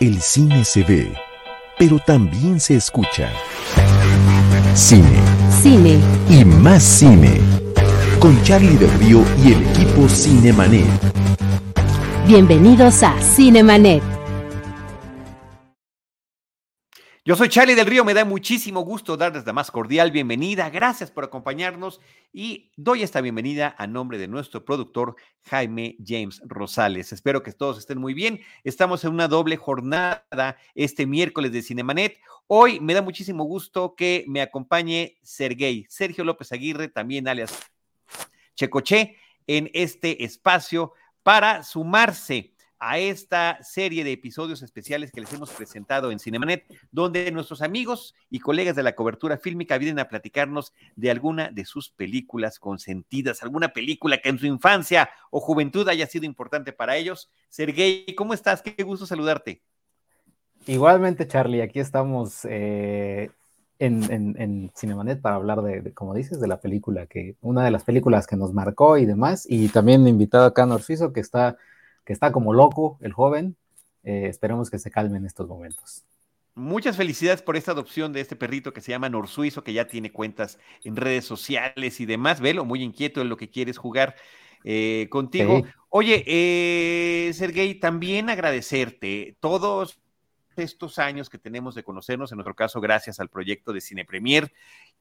[0.00, 1.14] El cine se ve,
[1.78, 3.30] pero también se escucha.
[4.74, 5.18] Cine.
[5.62, 5.98] Cine.
[6.28, 7.40] Y más cine.
[8.18, 10.86] Con Charlie del Río y el equipo Cinemanet.
[12.26, 14.13] Bienvenidos a Cinemanet.
[17.26, 20.68] Yo soy Charlie del Río, me da muchísimo gusto darles la más cordial bienvenida.
[20.68, 22.02] Gracias por acompañarnos
[22.34, 27.14] y doy esta bienvenida a nombre de nuestro productor Jaime James Rosales.
[27.14, 28.42] Espero que todos estén muy bien.
[28.62, 32.18] Estamos en una doble jornada este miércoles de Cinemanet.
[32.46, 37.58] Hoy me da muchísimo gusto que me acompañe Sergey, Sergio López Aguirre, también alias
[38.54, 39.16] Checoche,
[39.46, 42.53] en este espacio para sumarse
[42.86, 48.14] a esta serie de episodios especiales que les hemos presentado en Cinemanet, donde nuestros amigos
[48.28, 53.42] y colegas de la cobertura fílmica vienen a platicarnos de alguna de sus películas consentidas,
[53.42, 57.30] alguna película que en su infancia o juventud haya sido importante para ellos.
[57.48, 58.60] Sergey, ¿cómo estás?
[58.60, 59.62] Qué gusto saludarte.
[60.66, 63.30] Igualmente, Charlie, aquí estamos eh,
[63.78, 68.26] en, Cinemanet para hablar de, como dices, de la película, que una de las películas
[68.26, 71.56] que nos marcó y demás, y también invitado acá a Norfiso, que está
[72.04, 73.56] que está como loco el joven.
[74.02, 76.04] Eh, esperemos que se calme en estos momentos.
[76.54, 80.12] Muchas felicidades por esta adopción de este perrito que se llama Norsuizo, que ya tiene
[80.12, 82.40] cuentas en redes sociales y demás.
[82.40, 84.14] Velo, muy inquieto en lo que quieres jugar
[84.62, 85.62] eh, contigo.
[85.88, 89.98] Oye, eh, Sergey, también agradecerte todos
[90.56, 94.52] estos años que tenemos de conocernos, en nuestro caso, gracias al proyecto de Cine Premier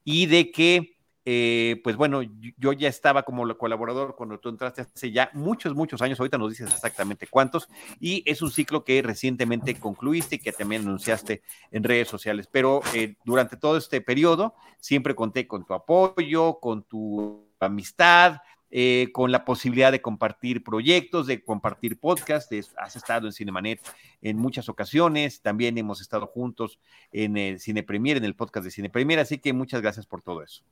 [0.04, 2.22] y de que eh, pues bueno,
[2.58, 6.50] yo ya estaba como colaborador cuando tú entraste hace ya muchos, muchos años, ahorita nos
[6.50, 11.84] dices exactamente cuántos, y es un ciclo que recientemente concluiste y que también anunciaste en
[11.84, 17.48] redes sociales, pero eh, durante todo este periodo siempre conté con tu apoyo, con tu
[17.60, 18.42] amistad,
[18.76, 22.74] eh, con la posibilidad de compartir proyectos, de compartir podcasts.
[22.76, 23.80] has estado en Cinemanet
[24.22, 26.80] en muchas ocasiones, también hemos estado juntos
[27.12, 30.22] en el Cine Premier, en el podcast de Cine Premier, así que muchas gracias por
[30.22, 30.64] todo eso.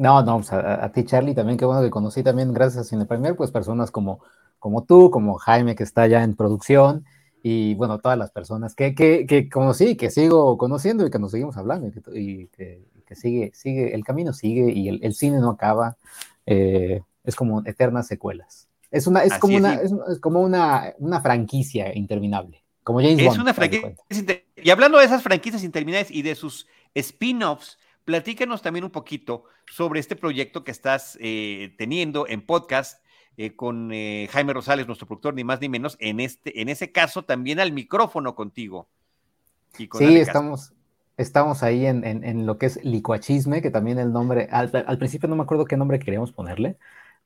[0.00, 3.04] No, no, pues, a, ti Charlie también, qué bueno que conocí también gracias a Cine
[3.04, 4.20] Premier, pues personas como,
[4.58, 7.04] como tú, como Jaime que está ya en producción
[7.42, 11.32] y bueno, todas las personas que, que, que conocí, que sigo conociendo y que nos
[11.32, 15.50] seguimos hablando y que, que, sigue, sigue, el camino sigue y el, el cine no
[15.50, 15.98] acaba,
[16.46, 18.68] eh, es como eternas secuelas.
[18.90, 23.52] Es, una, es como, una, es, como una, una franquicia interminable, como James Es una
[23.52, 23.94] franquicia,
[24.56, 30.00] y hablando de esas franquicias interminables y de sus spin-offs, Platícanos también un poquito sobre
[30.00, 33.02] este proyecto que estás eh, teniendo en podcast
[33.36, 36.92] eh, con eh, Jaime Rosales, nuestro productor, ni más ni menos, en, este, en ese
[36.92, 38.88] caso también al micrófono contigo.
[39.72, 40.72] sí, estamos,
[41.16, 45.42] estamos ahí en, lo que es licuachisme, que también el nombre, al, principio no me
[45.44, 46.76] acuerdo qué nombre queríamos ponerle,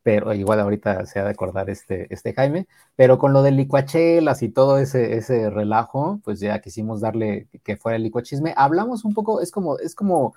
[0.03, 4.43] pero igual ahorita se ha de acordar este, este Jaime, pero con lo de licuachelas
[4.43, 8.53] y todo ese, ese relajo, pues ya quisimos darle que fuera el licuachisme.
[8.57, 10.35] Hablamos un poco, es como, es como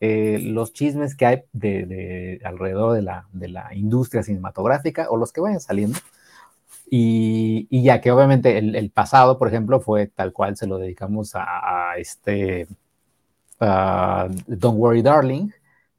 [0.00, 5.32] eh, los chismes que hay de, alrededor de la, de la, industria cinematográfica o los
[5.32, 5.98] que vayan saliendo.
[6.90, 11.94] Y, ya que obviamente el, pasado, por ejemplo, fue tal cual se lo dedicamos a,
[11.96, 12.68] este
[13.58, 15.50] Don't Worry Darling,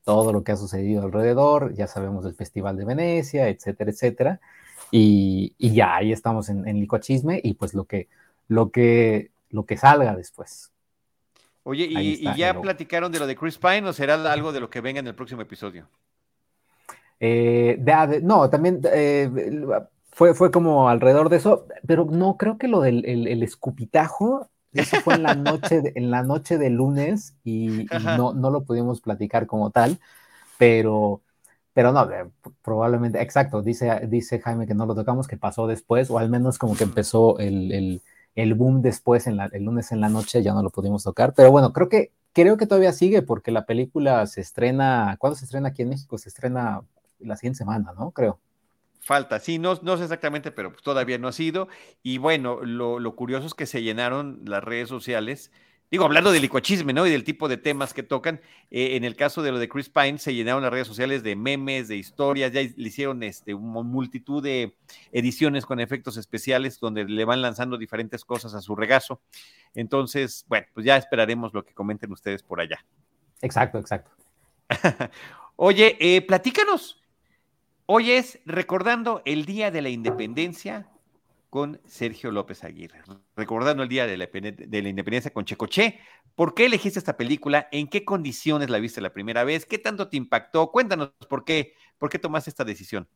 [0.03, 4.39] todo lo que ha sucedido alrededor, ya sabemos del Festival de Venecia, etcétera, etcétera.
[4.91, 8.07] Y, ya ahí estamos en, en y pues lo que,
[8.47, 10.71] lo que, lo que salga después.
[11.67, 14.81] Oye, y, ya platicaron de lo de Chris Pine o será algo de lo que
[14.81, 15.89] venga en el próximo episodio?
[17.19, 17.81] Eh,
[18.21, 19.27] no, también eh,
[20.11, 24.97] fue, fue como alrededor de eso, pero no, creo que lo del el, escupitajo, eso
[24.97, 29.01] fue en la noche, de, en la noche de lunes y, no, no lo pudimos
[29.01, 29.97] platicar como tal,
[30.59, 31.23] pero,
[31.73, 32.29] pero no, eh,
[32.61, 36.59] probablemente, exacto, dice, dice Jaime que no lo tocamos, que pasó después, o al menos
[36.59, 38.01] como que empezó el el
[38.53, 41.33] boom después, en el lunes en la noche, ya no lo pudimos tocar.
[41.33, 45.45] Pero bueno, creo que, creo que todavía sigue porque la película se estrena, ¿cuándo se
[45.45, 46.17] estrena aquí en México?
[46.17, 46.81] Se estrena
[47.19, 48.11] la siguiente semana, ¿no?
[48.11, 48.39] Creo.
[48.99, 51.67] Falta, sí, no, no sé exactamente, pero todavía no ha sido.
[52.01, 55.51] Y bueno, lo, lo curioso es que se llenaron las redes sociales
[55.95, 57.07] digo, hablando del licochisme, ¿no?
[57.07, 59.87] Y del tipo de temas que tocan, eh, en el caso de lo de Chris
[59.87, 63.81] Pine, se llenaron las redes sociales de memes, de historias, ya le hicieron este, una
[63.81, 64.75] multitud de
[65.13, 69.21] ediciones con efectos especiales donde le van lanzando diferentes cosas a su regazo.
[69.73, 72.85] Entonces, bueno, pues ya esperaremos lo que comenten ustedes por allá.
[73.41, 74.11] Exacto, exacto.
[75.55, 77.01] Oye, eh, platícanos.
[77.85, 80.89] Hoy es recordando el Día de la Independencia
[81.55, 82.99] con Sergio López Aguirre.
[83.33, 84.25] Recordando el día de la,
[84.89, 86.01] independencia con Checoche,
[86.35, 87.69] ¿por qué elegiste esta película?
[87.71, 89.65] ¿En qué condiciones la viste la primera vez?
[89.65, 90.69] ¿Qué tanto te impactó?
[90.69, 93.07] Cuéntanos por qué, por qué tomaste esta decisión.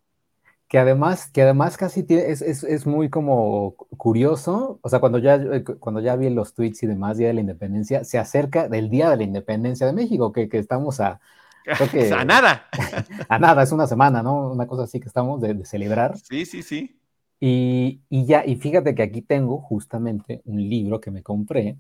[0.70, 5.36] que además, que además casi es, es, es, muy como curioso, o sea, cuando ya,
[5.36, 8.90] eh, cuando ya vi los tweets y demás, Día de la Independencia, se acerca del
[8.90, 11.20] Día de la Independencia de México, que, que estamos a...
[12.16, 12.70] a nada.
[13.28, 14.50] a nada, es una semana, ¿no?
[14.50, 16.18] Una cosa así que estamos de, celebrar.
[16.18, 16.99] Sí, sí, sí.
[17.40, 21.78] Y, y, ya, y fíjate que aquí tengo justamente un libro que me compré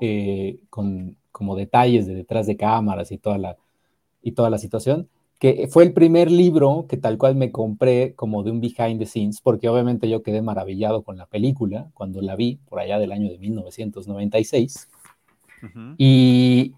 [0.00, 3.56] eh, con como detalles de detrás de cámaras y toda la,
[4.22, 5.08] y toda la situación
[5.38, 9.06] que fue el primer libro que tal cual me compré como de un behind the
[9.06, 13.12] scenes, porque obviamente yo quedé maravillado con la película cuando la vi por allá del
[13.12, 14.88] año de 1996.
[15.98, 16.74] y,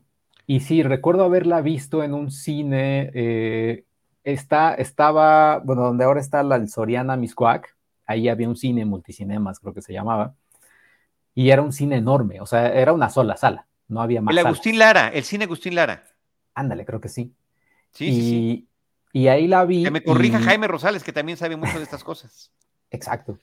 [0.47, 3.85] y sí, recuerdo haberla visto en un cine, eh,
[4.25, 7.76] está, estaba, bueno, donde ahora está la el Soriana Miscuac,
[8.07, 10.35] ahí había un cine, multicinemas creo que se llamaba,
[11.35, 14.33] y era un cine enorme, o sea, era una sola sala, no había más.
[14.33, 16.05] El Agustín Lara, el cine Agustín Lara.
[16.55, 17.35] Ándale, creo que sí
[18.05, 18.67] y,
[19.13, 19.85] y ahí la vi.
[19.85, 22.53] Que me corrija Jaime Rosales, que también sabe mucho de estas cosas.
[22.91, 23.39] Exacto.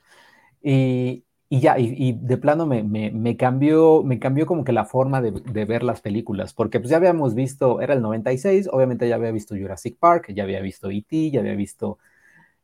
[0.61, 4.85] Y, y ya, y, de plano me, me, me, cambió, me cambió como que la
[4.85, 9.07] forma de, de, ver las películas, porque pues ya habíamos visto, era el 96, obviamente
[9.07, 11.99] ya había visto Jurassic Park, ya había visto E.T., ya había visto,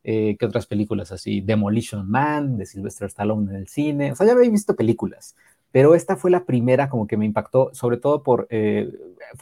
[0.03, 1.41] eh, ¿qué otras películas así?
[1.41, 5.35] Demolition Man, de Sylvester Stallone en el cine, o sea, ya había visto películas,
[5.71, 8.91] pero esta fue la primera como que me impactó, sobre todo por, eh,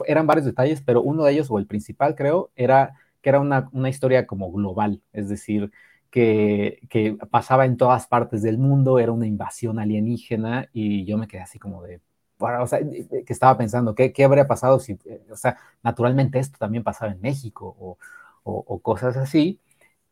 [0.06, 3.68] eran varios detalles, pero uno de ellos, o el principal creo, era que era una,
[3.72, 5.70] una historia como global, es decir,
[6.10, 11.28] que, que, pasaba en todas partes del mundo, era una invasión alienígena y yo me
[11.28, 12.00] quedé así como de,
[12.38, 16.56] o sea, que estaba pensando, ¿qué, qué habría pasado si, eh, o sea, naturalmente esto
[16.58, 17.98] también pasaba en México o,
[18.44, 19.60] o, o cosas así.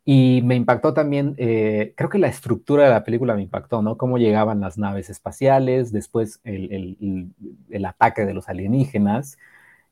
[0.09, 3.97] Y me impactó también, eh, creo que la estructura de la película me impactó, ¿no?
[3.99, 7.35] Cómo llegaban las naves espaciales, después el, el,
[7.71, 9.37] el, ataque de los alienígenas,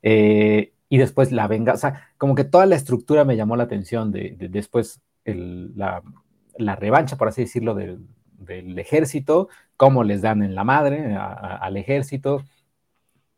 [0.03, 3.63] eh, y después la venganza, o sea, como que toda la estructura me llamó la
[3.63, 6.01] atención de, de después la,
[6.57, 7.99] la, revancha, por así decirlo, del,
[8.39, 12.41] del, ejército, cómo les dan en la madre a, a, al ejército,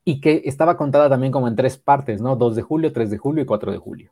[0.06, 2.36] y que estaba contada también como en tres partes, ¿no?
[2.36, 4.12] 2 de julio, 3 de julio y 4 de julio.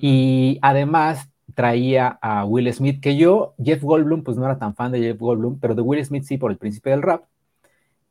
[0.00, 4.92] Y además traía a Will Smith, que yo, Jeff Goldblum, pues no era tan fan
[4.92, 7.24] de Jeff Goldblum, pero de Will Smith sí por el príncipe del rap.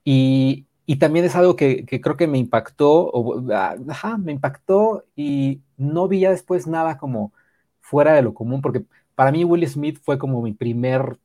[0.04, 4.32] Y, y también es algo que, que, creo que me impactó, o, ah, ajá, me
[4.32, 7.34] impactó y no vi ya después nada como
[7.82, 8.84] fuera de lo común, porque
[9.16, 11.20] para mí Will Smith fue como mi primer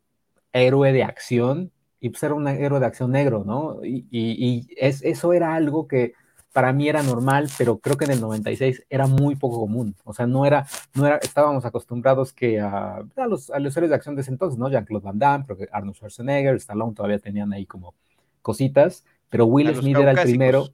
[0.53, 1.71] héroe de acción,
[2.01, 3.85] y pues era un héroe de acción negro, ¿no?
[3.85, 6.15] Y, y, y es, eso era algo que
[6.53, 9.95] para mí era normal, pero creo que en el 96 era muy poco común.
[10.05, 13.91] O sea, no era, no era, estábamos acostumbrados que a, a los, a los héroes
[13.91, 14.69] de acción de ese entonces, ¿no?
[14.69, 17.95] Jean-Claude Van Damme, Arnold Schwarzenegger, Stallone todavía tenían ahí como
[18.43, 20.69] cositas, pero Will Smith era el primero.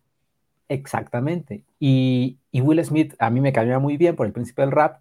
[0.69, 1.64] Exactamente.
[1.78, 5.00] Y, y, Will Smith a mí me caía muy bien por el principio del rap,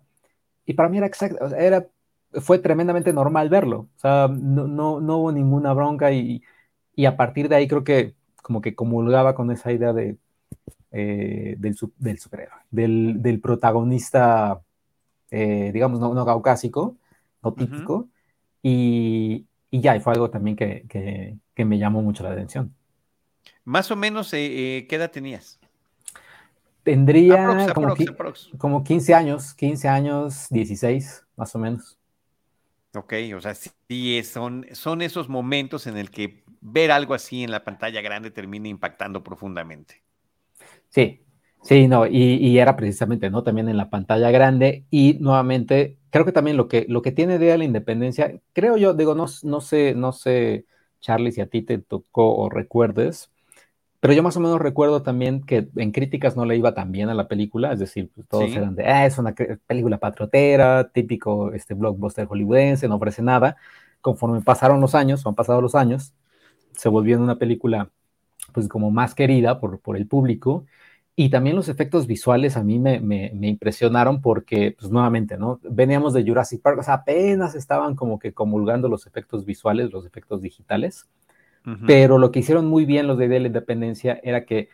[0.66, 1.88] y para mí era exacto, era,
[2.34, 3.88] fue tremendamente normal verlo.
[3.96, 6.44] O sea, no, no, no hubo ninguna bronca y,
[6.96, 10.18] y a partir de ahí creo que como que comulgaba con esa idea de
[10.98, 14.62] eh, del, del, superhéroe, del, del protagonista,
[15.30, 16.96] eh, digamos, no, no, caucásico,
[17.44, 18.10] no típico, uh -huh.
[18.64, 22.74] y, y, ya, y fue algo también que, que, que, me llamó mucho la atención.
[23.66, 25.60] Más o menos, eh, ¿qué edad tenías?
[26.84, 28.50] Tendría aprox, como, aprox, aprox.
[28.58, 31.98] como 15 años, 15 años, 16, más o menos.
[32.94, 37.52] Ok, o sea, sí, son, son esos momentos en el que ver algo así en
[37.52, 40.05] la pantalla grande termina impactando profundamente.
[40.96, 41.26] Sí,
[41.62, 43.44] sí, no, y, y, era precisamente, ¿no?
[43.44, 47.38] También en la pantalla grande y nuevamente, creo que también lo que, lo que tiene
[47.38, 50.66] de la independencia, creo yo, digo, no, no sé, no sé,
[51.02, 53.30] Charlie, si a ti te tocó o recuerdes,
[54.00, 57.10] pero yo más o menos recuerdo también que en críticas no le iba tan bien
[57.10, 58.56] a la película, es decir, pues todos sí.
[58.56, 59.34] eran de, ah, es una
[59.68, 63.58] película patriotera, típico este blockbuster hollywoodense, no ofrece nada.
[64.00, 66.14] Conforme pasaron los años, o han pasado los años,
[66.72, 67.90] se volvió en una película
[68.54, 70.66] pues como más querida por, por el público.
[71.18, 75.62] Y también los efectos visuales a mí me, me, me, impresionaron porque, pues nuevamente, ¿no?
[75.64, 80.06] Veníamos de Jurassic Park, o sea, apenas estaban como que comulgando los efectos visuales, los
[80.06, 81.08] efectos digitales,
[81.66, 81.86] uh -huh.
[81.88, 84.68] pero lo que hicieron muy bien los de Día de la Independencia era que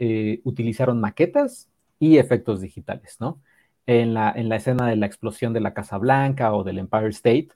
[0.00, 3.40] eh, utilizaron maquetas y efectos digitales, ¿no?
[3.86, 7.08] En la, en la escena de la explosión de la Casa Blanca o del Empire
[7.10, 7.50] State,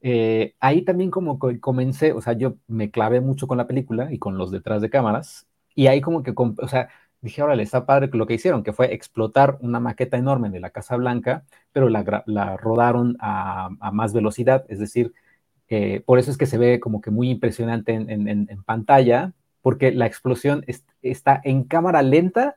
[0.00, 4.18] eh, ahí también como comencé, o sea, yo me clavé mucho con la película y
[4.18, 6.88] con los detrás de cámaras, y ahí como que, o sea,
[7.26, 10.70] dije, órale, está padre lo que hicieron, que fue explotar una maqueta enorme de la
[10.70, 15.12] Casa Blanca, pero la, la rodaron a, a, más velocidad, es decir,
[15.68, 19.32] eh, por eso es que se ve como que muy impresionante en, en, en pantalla,
[19.62, 22.56] porque la explosión es, está en cámara lenta,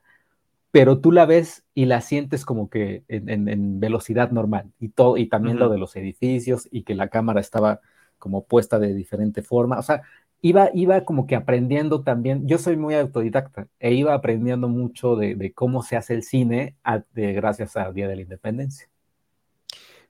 [0.72, 4.72] pero tú la ves y la sientes como que en, velocidad normal.
[4.80, 7.82] Y todo, y también lo de los edificios y que la cámara estaba
[8.20, 10.04] como puesta de diferente forma, o sea,
[10.42, 15.52] iba, iba como que aprendiendo también, yo soy muy autodidacta e iba aprendiendo mucho de,
[15.54, 16.76] cómo se hace el cine
[17.14, 18.90] gracias al Día de la Independencia.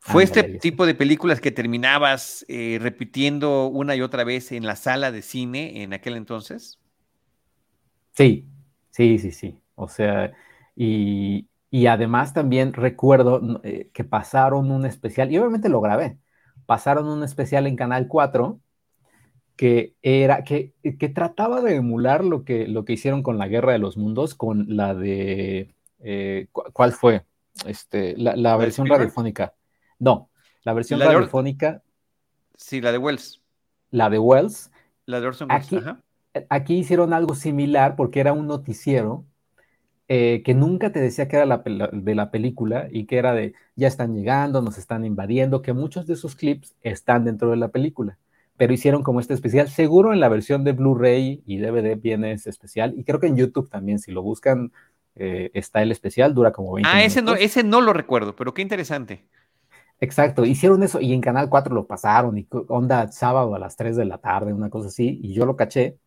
[0.01, 4.77] ¿Fue este tipo de películas que terminabas eh, repitiendo una y otra vez en la
[4.77, 6.79] sala de cine en aquel entonces?
[8.13, 8.47] Sí,
[8.91, 9.59] sí, sí, sí.
[9.75, 10.31] O sea,
[10.75, 11.47] y,
[11.87, 16.17] además también recuerdo eh, que pasaron un especial, y obviamente lo grabé,
[16.65, 18.59] pasaron un especial en Canal 4
[19.59, 23.73] que era, que, que trataba de emular lo que, lo que hicieron con la Guerra
[23.73, 27.25] de los Mundos, con la de, eh, ¿cuál fue?
[27.65, 29.53] Este, la, versión radiofónica.
[29.99, 30.29] No,
[30.63, 31.83] la versión radiofónica.
[32.55, 33.41] Sí, la de Wells.
[33.91, 34.71] La de Wells.
[35.05, 35.73] La de Orson Welles.
[35.73, 39.25] Aquí, aquí hicieron algo similar porque era un noticiero
[40.07, 41.61] eh, que nunca te decía que era la,
[41.91, 46.07] de la película y que era de ya están llegando, nos están invadiendo, que muchos
[46.07, 48.17] de esos clips están dentro de la película,
[48.59, 49.69] pero hicieron como este especial.
[49.69, 53.37] Seguro en la versión de Blu-ray y DVD viene ese especial y creo que en
[53.37, 54.73] YouTube también, si lo buscan,
[55.15, 58.53] eh, está el especial, dura como 20 Ah, ese no, ese no lo recuerdo, pero
[58.53, 59.25] qué interesante.
[60.01, 63.95] Exacto, hicieron eso y en Canal 4 lo pasaron y onda sábado a las 3
[63.95, 65.97] de la tarde, una cosa así, y yo lo caché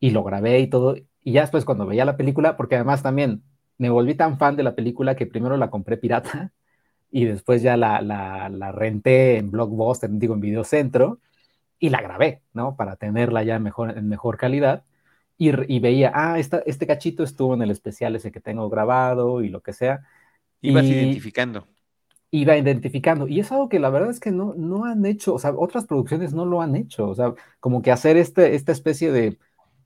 [0.00, 0.96] y lo grabé y todo.
[1.22, 3.42] Y ya después cuando veía la película, porque además también
[3.76, 6.50] me volví tan fan de la película que primero la compré pirata
[7.10, 11.18] y después ya la, la, renté en Blockbuster, digo en Videocentro,
[11.78, 12.76] y la grabé, ¿no?
[12.76, 14.84] Para tenerla ya mejor, en mejor calidad.
[15.36, 19.42] Y, y veía, ah, esta, este cachito estuvo en el especial ese que tengo grabado
[19.42, 20.06] y lo que sea.
[20.60, 21.66] Ibas identificando.
[22.30, 23.28] Iba identificando.
[23.28, 25.84] Y es algo que la verdad es que no, no han hecho, o sea, otras
[25.86, 27.08] producciones no lo han hecho.
[27.08, 29.38] O sea, como que hacer este, esta especie de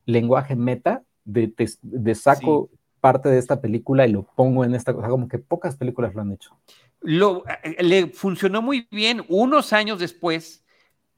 [0.06, 1.52] lenguaje meta, de,
[1.82, 5.76] de, saco parte de esta película y lo pongo en esta cosa, como que pocas
[5.76, 6.56] películas lo han hecho.
[7.00, 10.64] Lo, eh, le funcionó muy bien unos años después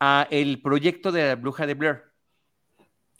[0.01, 2.03] a el proyecto de la bruja de Blair.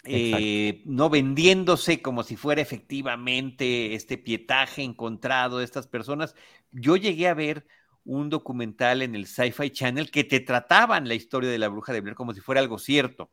[0.05, 6.35] Eh, no vendiéndose como si fuera efectivamente este pietaje encontrado de estas personas.
[6.73, 7.67] Yo llegué a ver
[8.05, 12.01] un documental en el Sci-Fi Channel que te trataban la historia de la bruja de
[12.01, 13.31] Blair como si fuera algo cierto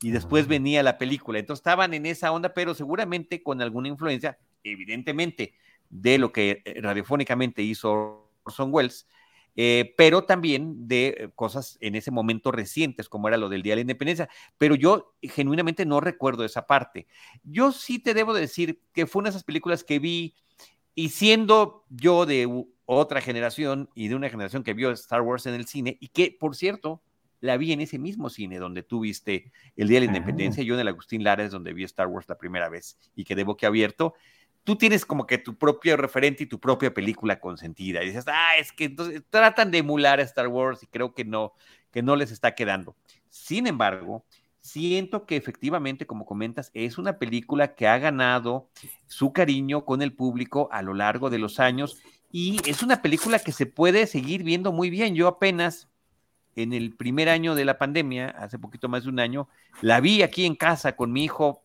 [0.00, 1.38] y después venía la película.
[1.38, 5.54] Entonces estaban en esa onda, pero seguramente con alguna influencia, evidentemente,
[5.88, 9.06] de lo que eh, radiofónicamente hizo Orson Welles,
[9.56, 13.72] eh, pero también de eh, cosas en ese momento recientes, como era lo del Día
[13.72, 14.28] de la Independencia.
[14.58, 17.06] Pero yo genuinamente no recuerdo esa parte.
[17.42, 20.34] Yo sí te debo decir que fue una de esas películas que vi,
[20.94, 25.54] y siendo yo de otra generación y de una generación que vio Star Wars en
[25.54, 27.02] el cine, y que, por cierto,
[27.40, 30.16] la vi en ese mismo cine donde tú viste el Día de la ah.
[30.16, 33.24] Independencia, yo en el Agustín Lara es donde vi Star Wars la primera vez y
[33.24, 34.14] quedé boquiabierto.
[34.66, 38.02] Tú tienes como que tu propio referente y tu propia película consentida.
[38.02, 41.24] Y dices, ah, es que entonces tratan de emular a Star Wars y creo que
[41.24, 41.52] no,
[41.92, 42.96] que no les está quedando.
[43.30, 44.24] Sin embargo,
[44.60, 48.68] siento que efectivamente, como comentas, es una película que ha ganado
[49.06, 53.38] su cariño con el público a lo largo de los años y es una película
[53.38, 55.14] que se puede seguir viendo muy bien.
[55.14, 55.88] Yo apenas
[56.56, 59.48] en el primer año de la pandemia, hace poquito más de un año,
[59.80, 61.62] la vi aquí en casa con mi hijo,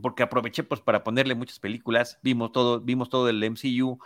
[0.00, 3.98] porque aproveché pues para ponerle muchas películas, vimos todo, vimos todo el MCU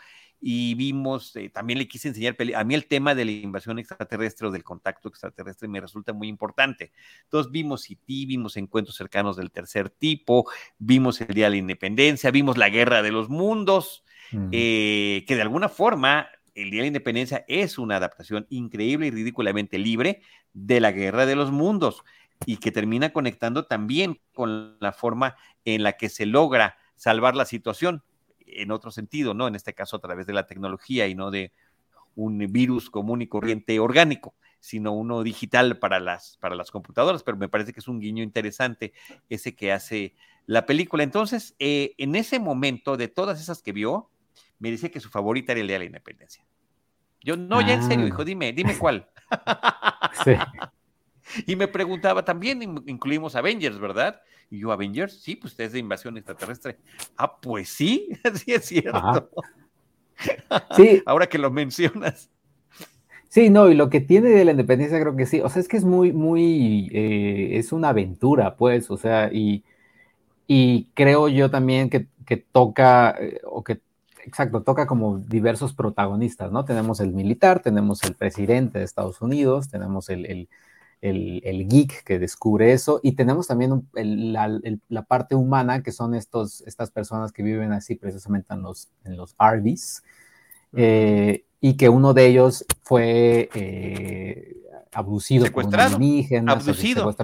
[0.47, 4.47] y vimos, eh, también le quise enseñar, a mí el tema de la invasión extraterrestre
[4.47, 6.93] o del contacto extraterrestre me resulta muy importante.
[7.23, 10.47] Entonces vimos IT, vimos encuentros cercanos del tercer tipo,
[10.79, 14.05] vimos el Día de la Independencia, vimos la Guerra de los Mundos,
[14.51, 19.11] eh, que de alguna forma el Día de la Independencia es una adaptación increíble y
[19.13, 20.21] ridículamente libre
[20.53, 22.05] de la Guerra de los Mundos
[22.47, 27.45] y que termina conectando también con la forma en la que se logra salvar la
[27.45, 28.03] situación,
[28.47, 29.49] en otro sentido, ¿no?
[29.49, 31.53] En este caso a través de la tecnología y no de
[32.15, 37.37] un virus común y corriente orgánico, sino uno digital para las, para las computadoras, pero
[37.37, 38.93] me parece que es un guiño interesante
[39.29, 40.15] ese que hace
[40.47, 41.03] la película.
[41.03, 44.11] Entonces, eh, en ese momento, de todas esas que vio,
[44.59, 46.47] me dice que su favorita era el Día de la Independencia.
[47.21, 48.25] Yo, no, ya en serio, hijo, ah.
[48.25, 49.09] dime, dime cuál.
[50.25, 50.33] sí.
[51.47, 54.21] Y me preguntaba, también incluimos Avengers, ¿verdad?
[54.51, 56.79] Y yo, Avengers, sí, pues es de invasión extraterrestre.
[57.17, 59.31] Ah, pues sí, sí es cierto.
[60.77, 61.03] Sí.
[61.07, 62.31] Ahora que lo mencionas.
[63.29, 65.41] Sí, no, y lo que tiene de la independencia creo que sí.
[65.41, 69.65] O sea, es que es muy, muy, eh, es una aventura, pues, o sea, y,
[70.47, 73.81] y creo yo también que, que toca, eh, o que
[74.25, 76.65] exacto, toca como diversos protagonistas, ¿no?
[76.65, 80.49] Tenemos el militar, tenemos el presidente de Estados Unidos, tenemos el, el,
[81.13, 87.33] geek que descubre eso, y tenemos también la, parte humana, que son estos, estas personas
[87.33, 90.03] que viven así precisamente en los, en los RVs,
[90.73, 94.57] eh, y que uno de ellos fue eh,
[94.93, 96.53] abducido por un alienígena.
[96.53, 97.15] Abducido.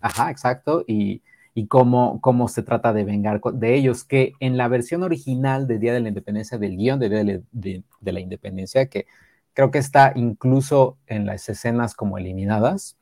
[0.00, 1.22] Ajá, exacto, y,
[1.54, 5.78] y cómo, cómo se trata de vengar de ellos, que en la versión original de
[5.78, 9.06] Día de la Independencia, del guion de Día de, de la Independencia, que
[9.54, 12.97] creo que está incluso en las escenas como eliminadas,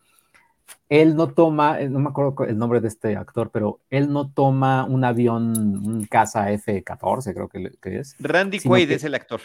[0.89, 4.31] él no toma, eh, no me acuerdo el nombre de este actor, pero él no
[4.31, 8.15] toma un avión, un casa F-14, creo que, es.
[8.19, 9.41] Randy Quaid es el actor.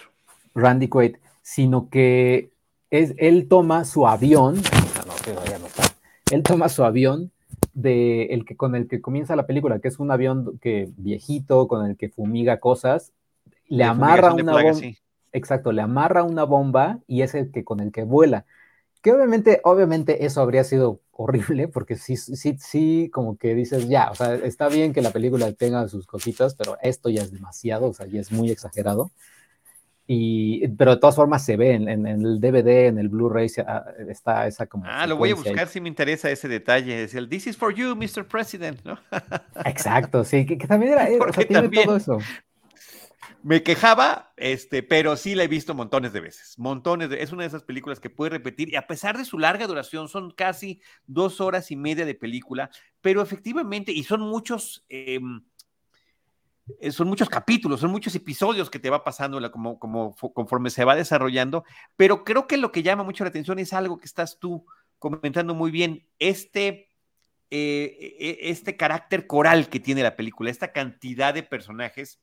[0.53, 2.51] Randy Quaid, sino que
[2.91, 4.61] es, él toma su avión,
[6.31, 7.31] él toma su avión
[7.73, 11.67] de el que con el que comienza la película, que es un avión que viejito,
[11.67, 13.13] con el que fumiga cosas,
[13.67, 14.87] le amarra una bomba.
[15.33, 18.45] Exacto, le amarra una bomba y es el que con el que vuela.
[19.01, 24.11] Que obviamente, obviamente eso habría sido horrible, porque sí, sí, sí, como que dices, ya,
[24.11, 27.87] o sea, está bien que la película tenga sus cositas, pero esto ya es demasiado,
[27.87, 29.11] o sea, ya es muy exagerado.
[30.07, 34.45] Y, pero de todas formas se ve en, el DVD, en el Blu-ray, ah, está
[34.45, 34.83] esa como.
[34.85, 37.03] Ah, lo voy a buscar si me interesa ese detalle.
[37.03, 38.27] Es el This is for you, Mr.
[38.27, 38.99] President, ¿no?
[39.63, 42.17] Exacto, sí, que, también era, o sea, tiene todo eso
[43.43, 46.57] me quejaba, este, pero sí la he visto montones de veces.
[46.59, 49.39] Montones de, es una de esas películas que puede repetir y a pesar de su
[49.39, 52.69] larga duración, son casi dos horas y media de película,
[53.01, 55.43] pero efectivamente, y son muchos, em,
[56.79, 60.85] eh, son muchos capítulos, son muchos episodios que te va pasando como, como, conforme se
[60.85, 61.63] va desarrollando,
[61.95, 64.65] pero creo que lo que llama mucho la atención es algo que estás tú
[64.99, 66.87] comentando muy bien, este...
[67.53, 72.21] Eh, e, este carácter coral que tiene la película, esta cantidad de personajes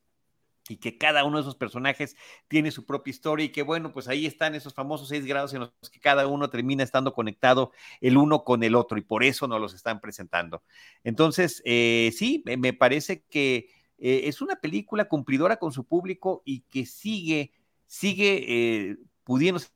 [0.69, 2.17] y que cada uno de esos personajes
[2.49, 5.61] tiene su propia historia y que bueno, pues ahí están esos famosos seis grados en
[5.61, 9.49] los que cada uno termina estando conectado el uno con el otro y por eso
[9.49, 10.63] nos los están presentando.
[11.05, 16.61] Entonces, eh, sí, me parece que eh, es una película cumplidora con su público y
[16.63, 17.53] que sigue,
[17.87, 18.45] sigue
[18.91, 19.69] eh, pudiéndose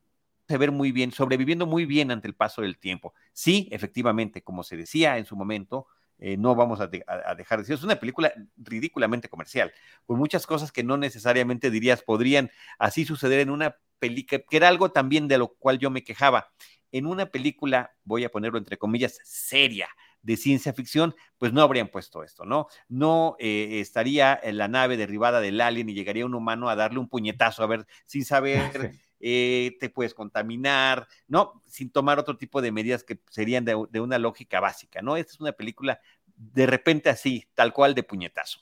[0.48, 3.14] ver muy bien, sobreviviendo muy bien ante el paso del tiempo.
[3.32, 5.86] Sí, efectivamente, como se decía en su momento,
[6.24, 7.74] eh, no vamos a, dejar de decir.
[7.74, 9.72] Es una película ridículamente comercial,
[10.06, 14.68] con muchas cosas que no necesariamente dirías podrían así suceder en una película, que era
[14.68, 16.52] algo también de lo cual yo me quejaba.
[16.92, 19.88] En una película, voy a ponerlo entre comillas, seria,
[20.22, 22.68] de ciencia ficción, pues no habrían puesto esto, ¿no?
[22.88, 27.00] No eh, estaría en la nave derribada del alien y llegaría un humano a darle
[27.00, 28.92] un puñetazo, a ver, sin saber,
[29.24, 31.62] eh, te puedes contaminar, ¿no?
[31.66, 35.16] Sin tomar otro tipo de medidas que serían de, de, una lógica básica, ¿no?
[35.16, 36.00] Esta es una película
[36.36, 38.58] de repente así, tal cual de puñetazo.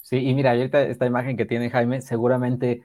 [0.00, 2.82] Sí, y mira, ahorita esta imagen que tiene Jaime, seguramente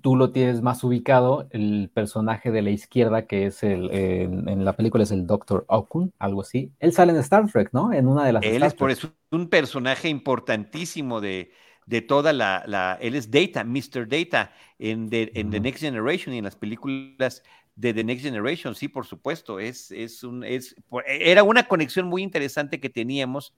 [0.00, 4.74] tú lo tienes más ubicado, el personaje de la izquierda, que es el, en, la
[4.74, 6.72] película es el Doctor Okun, algo así.
[6.78, 7.92] Él sale en Star Trek, ¿no?
[7.92, 8.42] En una de las...
[8.42, 11.50] Él es por eso un personaje importantísimo de,
[11.90, 14.06] de toda la, la, Él es Data, Mr.
[14.06, 17.42] Data, en, The, en The Next Generation y en las películas
[17.74, 22.22] de The Next Generation, sí, por supuesto, es, es un, es, era una conexión muy
[22.22, 23.54] interesante que teníamos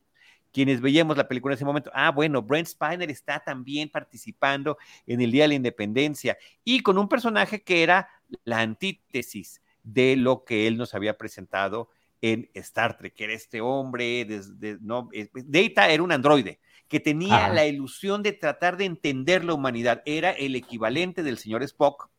[0.51, 5.21] quienes veíamos la película en ese momento, ah, bueno, Brent Spiner está también participando en
[5.21, 8.09] el Día de la Independencia y con un personaje que era
[8.45, 11.91] la antítesis de lo que él nos había presentado
[12.23, 14.27] en Star Trek, que era este hombre,
[14.81, 16.61] no, Data era un androide
[16.93, 21.63] que tenía la ilusión de tratar de entender la humanidad, era el equivalente del señor
[21.63, 22.11] Spock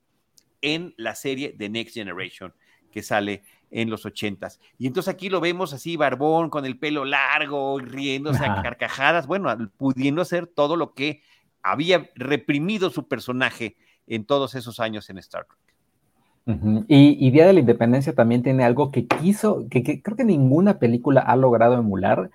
[0.63, 2.55] en la serie The Next Generation
[2.89, 4.59] que sale en los ochentas.
[4.79, 9.55] Y entonces aquí lo vemos así, barbón, con el pelo largo, riéndose a carcajadas, bueno,
[9.77, 11.21] pudiendo hacer todo lo que
[11.62, 16.88] había reprimido su personaje en todos esos años en Star Trek.
[16.88, 21.21] y, Día de la Independencia también tiene algo que quiso, que, creo que ninguna película
[21.21, 22.31] ha logrado emular,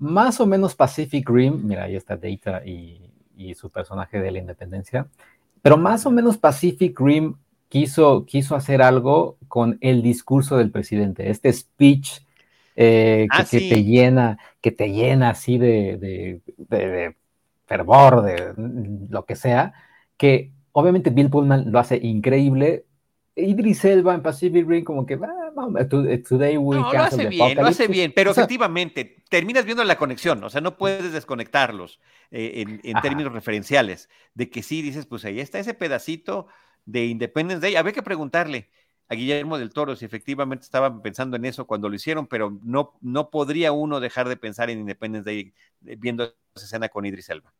[0.00, 3.00] más o menos Pacific Rim, mira, ahí está Data y,
[3.36, 5.06] y su personaje de la Independencia,
[5.62, 7.36] pero más o menos Pacific Rim
[7.68, 12.20] quiso, quiso hacer algo con el discurso del presidente, este speech
[12.76, 16.40] eh, ah, que, te llena, que te llena así de,
[17.66, 18.54] fervor, de
[19.08, 19.72] lo que sea,
[20.16, 22.86] que obviamente Bill Pullman lo hace increíble.
[23.36, 25.39] Idris Elba en Pacific Rim como que ah,
[26.22, 30.42] today we no, lo hace bien, lo hace bien, pero efectivamente terminas viendo la conexión,
[30.44, 35.40] o sea, no puedes desconectarlos eh, en, términos referenciales, de que sí dices, pues ahí
[35.40, 36.46] está ese pedacito
[36.84, 37.76] de Independence Day.
[37.76, 38.70] Había que preguntarle
[39.08, 42.94] a Guillermo del Toro si efectivamente estaban pensando en eso cuando lo hicieron, pero no,
[43.00, 45.52] no podría uno dejar de pensar en Independence Day
[45.86, 47.52] eh, viendo esa escena con Idris Elba.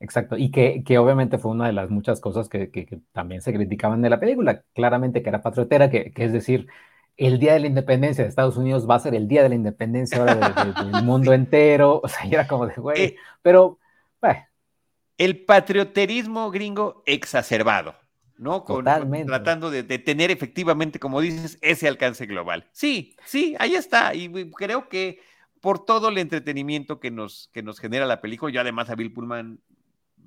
[0.00, 3.52] Exacto, y que, que, obviamente fue una de las muchas cosas que, que, también se
[3.52, 6.66] criticaban de la película, claramente que era patriotera, que es decir,
[7.16, 9.54] el día de la independencia de Estados Unidos va a ser el día de la
[9.54, 10.34] independencia ahora
[10.92, 12.00] del mundo entero.
[12.02, 13.78] O sea, era como de, güey, eh, pero,
[15.18, 17.94] El patrioterismo gringo exacerbado.
[18.38, 18.64] ¿no?
[18.64, 19.26] Totalmente.
[19.26, 22.68] tratando de, tener efectivamente, como dices, ese alcance global.
[22.72, 24.14] Sí, sí, ahí está.
[24.14, 25.20] Y creo que
[25.60, 29.12] por todo el entretenimiento que nos, que nos genera la película, yo además a Bill
[29.12, 29.60] Pullman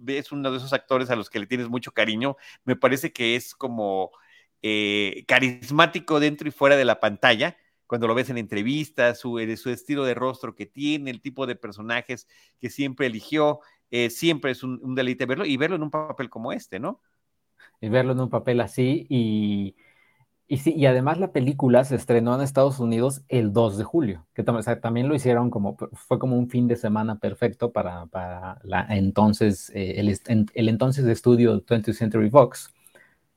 [0.08, 3.36] es uno de esos actores a los que le tienes mucho cariño, me parece que
[3.36, 4.12] es como
[4.68, 9.52] eh, carismático dentro y fuera de la pantalla, cuando lo ves en entrevistas, su, eh,
[9.52, 12.28] estilo de rostro que tiene, el tipo de personajes
[12.60, 13.60] que siempre eligió,
[13.92, 17.02] eh, siempre es un, un deleite verlo y verlo en un papel como este, ¿no?
[17.82, 19.06] y verlo en un papel así.
[19.10, 19.76] Y,
[20.58, 24.44] sí, y además la película se estrenó en Estados Unidos el 2 de julio, que
[24.44, 28.08] también lo hicieron como, fue como un fin de semana perfecto para,
[28.64, 30.20] la entonces, eh, el,
[30.54, 32.72] el, entonces estudio 20th Century Fox.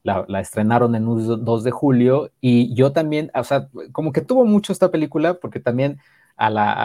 [0.09, 4.23] La, la, estrenaron en un 2 de julio y yo también, o sea, como que
[4.23, 5.99] tuvo mucho esta película porque también
[6.39, 6.85] la,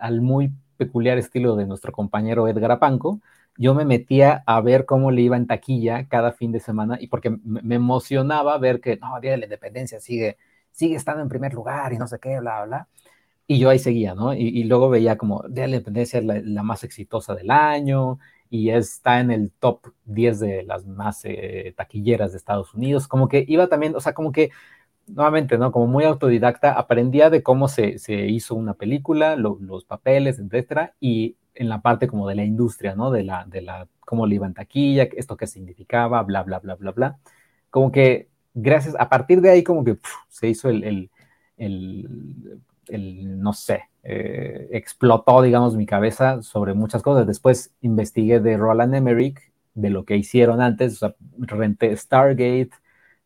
[0.00, 3.20] al muy peculiar estilo de nuestro compañero Edgar Apanco,
[3.58, 7.08] yo me metía a ver cómo le iba en taquilla cada fin de semana y
[7.08, 10.36] porque me emocionaba ver que, no, Día de la Independencia sigue,
[10.72, 12.88] sigue estando en primer lugar y no sé qué, bla, bla.
[13.46, 14.34] Y yo ahí seguía, ¿no?
[14.34, 18.18] Y, luego veía como Día de la Independencia es la, más exitosa del año
[18.50, 23.08] y está en el top 10 de las más eh, taquilleras de Estados Unidos.
[23.08, 24.50] Como que iba también, o sea, como que
[25.06, 25.72] nuevamente, ¿no?
[25.72, 31.36] Como muy autodidacta, aprendía de cómo se, se hizo una película, los papeles, etcétera, y
[31.54, 33.10] en la parte como de la industria, ¿no?
[33.10, 36.74] De la, de la, cómo le iba en taquilla, esto qué significaba, bla, bla, bla,
[36.74, 37.18] bla, bla.
[37.70, 41.10] Como que gracias, a partir de ahí como que se hizo el, el,
[41.56, 47.26] el, el no sé, eh, explotó, digamos, mi cabeza sobre muchas cosas.
[47.26, 49.40] Después investigué de Roland Emmerich,
[49.74, 52.70] de lo que hicieron antes, o sea, renté Stargate,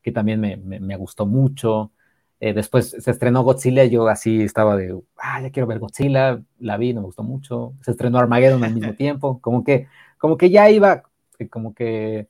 [0.02, 1.92] que también me, me, me gustó mucho.
[2.40, 6.76] Eh, después se estrenó Godzilla, yo así estaba de, ah, ya quiero ver Godzilla, la
[6.78, 7.74] vi, no me gustó mucho.
[7.82, 11.02] Se estrenó Armageddon al mismo tiempo, como que, como que ya iba,
[11.38, 12.28] eh, como que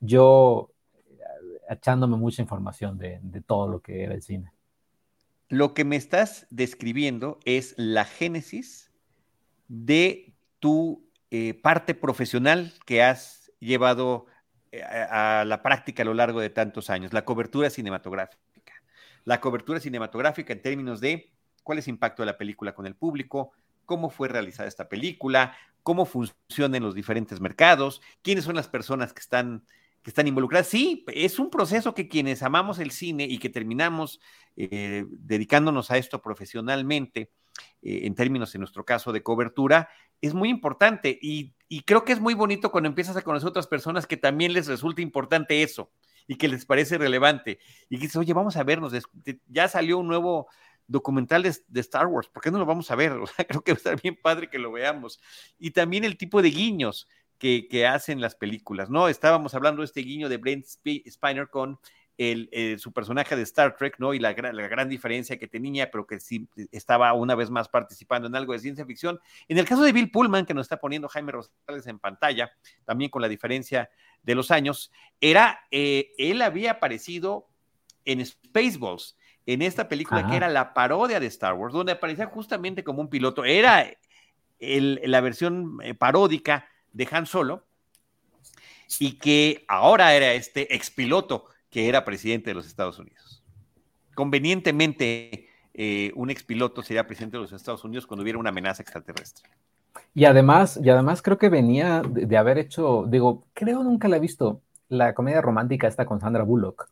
[0.00, 0.70] yo
[1.68, 4.52] echándome mucha información de, de todo lo que era el cine.
[5.48, 8.92] Lo que me estás describiendo es la génesis
[9.68, 11.06] de tu
[11.62, 14.26] parte profesional que has llevado
[14.82, 18.42] a la práctica a lo largo de tantos años, la cobertura cinematográfica.
[19.24, 21.32] La cobertura cinematográfica en términos de
[21.62, 23.52] cuál es el impacto de la película con el público,
[23.84, 29.20] cómo fue realizada esta película, cómo funcionan los diferentes mercados, quiénes son las personas que
[29.20, 29.64] están,
[30.06, 30.68] que están involucradas.
[30.68, 34.20] Sí, es un proceso que quienes amamos el cine y que terminamos
[34.54, 37.32] eh, dedicándonos a esto profesionalmente,
[37.82, 39.88] eh, en términos, en nuestro caso, de cobertura,
[40.20, 44.06] es muy importante y, creo que es muy bonito cuando empiezas a conocer otras personas
[44.06, 45.90] que también les resulta importante eso
[46.28, 47.58] y que les parece relevante.
[47.88, 48.92] Y dices, oye, vamos a vernos,
[49.48, 50.46] ya salió un nuevo
[50.86, 53.12] documental de, Star Wars, ¿por qué no lo vamos a ver?
[53.48, 55.18] Creo que va a estar bien padre que lo veamos.
[55.58, 59.08] Y también el tipo de guiños que, que hacen las películas, ¿no?
[59.08, 61.78] Estábamos hablando de este guiño de Brent Spiner con
[62.18, 64.14] el, eh, su personaje de Star Trek, ¿no?
[64.14, 68.26] Y la, la, gran diferencia que tenía, pero que sí estaba una vez más participando
[68.28, 69.20] en algo de ciencia ficción.
[69.48, 72.52] En el caso de Bill Pullman, que nos está poniendo Jaime Rosales en pantalla,
[72.84, 73.90] también con la diferencia
[74.22, 77.48] de los años, era, eh, él había aparecido
[78.04, 82.82] en Spaceballs, en esta película que era la parodia de Star Wars, donde aparecía justamente
[82.82, 83.44] como un piloto.
[83.44, 83.86] Era
[84.58, 87.64] el, la versión eh, paródica de Han Solo
[88.98, 93.42] y que ahora era este expiloto que era presidente de los Estados Unidos.
[94.14, 99.48] Convenientemente, eh, un expiloto sería presidente de los Estados Unidos cuando hubiera una amenaza extraterrestre.
[100.14, 104.20] Y además, y además creo que venía de, haber hecho, digo, creo nunca la he
[104.20, 106.88] visto, la comedia romántica esta con Sandra Bullock,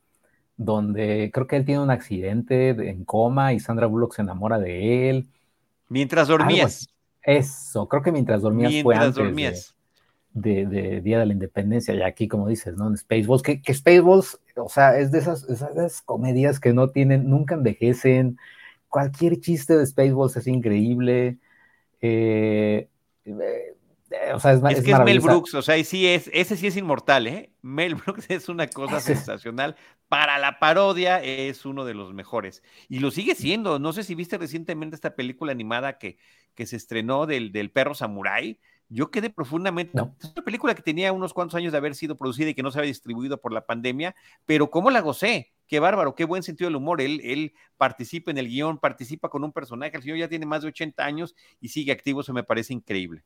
[0.57, 5.09] donde creo que él tiene un accidente en coma y Sandra Bullock se enamora de
[5.09, 5.29] él.
[5.89, 6.89] Mientras dormías.
[7.23, 9.74] Eso, creo que mientras dormías fue antes dormías.
[10.35, 12.89] De, Día de la Independencia, y aquí como dices, ¿no?
[12.89, 17.31] En Spaceballs, que, que Spaceballs, o sea, es de esas, esas comedias que no tienen,
[17.31, 18.37] nunca envejecen,
[18.89, 21.39] cualquier chiste de Spaceballs es increíble,
[22.01, 22.89] eh,
[23.25, 26.77] eh, o sea, es, que es Mel Brooks, o sea, sí es, ese sí es
[26.77, 27.51] inmortal, ¿eh?
[27.63, 29.77] Mel Brooks es una cosa sensacional.
[30.09, 32.63] Para la parodia es uno de los mejores.
[32.89, 33.79] Y lo sigue siendo.
[33.79, 36.19] No sé si viste recientemente esta película animada que,
[36.55, 38.61] que se estrenó del, del perro samurái.
[38.95, 39.99] Yo quedé profundamente.
[40.23, 42.71] Es una película que tenía unos cuantos años de haber sido producida y que no
[42.71, 44.15] se había distribuido por la pandemia,
[44.47, 45.53] pero ¿cómo la gocé?
[45.67, 47.01] Qué bárbaro, qué buen sentido del humor.
[47.01, 49.97] Él, él participa en el guion, participa con un personaje.
[49.97, 52.21] El señor ya tiene más de 80 años y sigue activo.
[52.21, 53.25] Eso me parece increíble.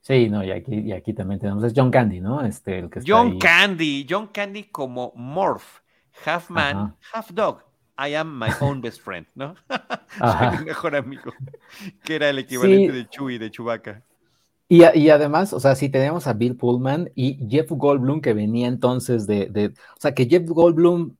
[0.00, 2.44] Sí, no, y aquí, y aquí también tenemos es John Candy, ¿no?
[2.44, 5.80] Este, el que John Candy, John Candy como Morph,
[6.24, 7.62] half man, half dog.
[7.96, 9.54] I am my own best friend, ¿no?
[10.18, 11.32] Soy mi mejor amigo,
[12.04, 14.02] que era el equivalente de Chewie, de Chewbacca.
[14.68, 18.66] Y, y, además, o sea, si tenemos a Bill Pullman y Jeff Goldblum, que venía
[18.66, 21.14] entonces de, de o sea, que Jeff Goldblum,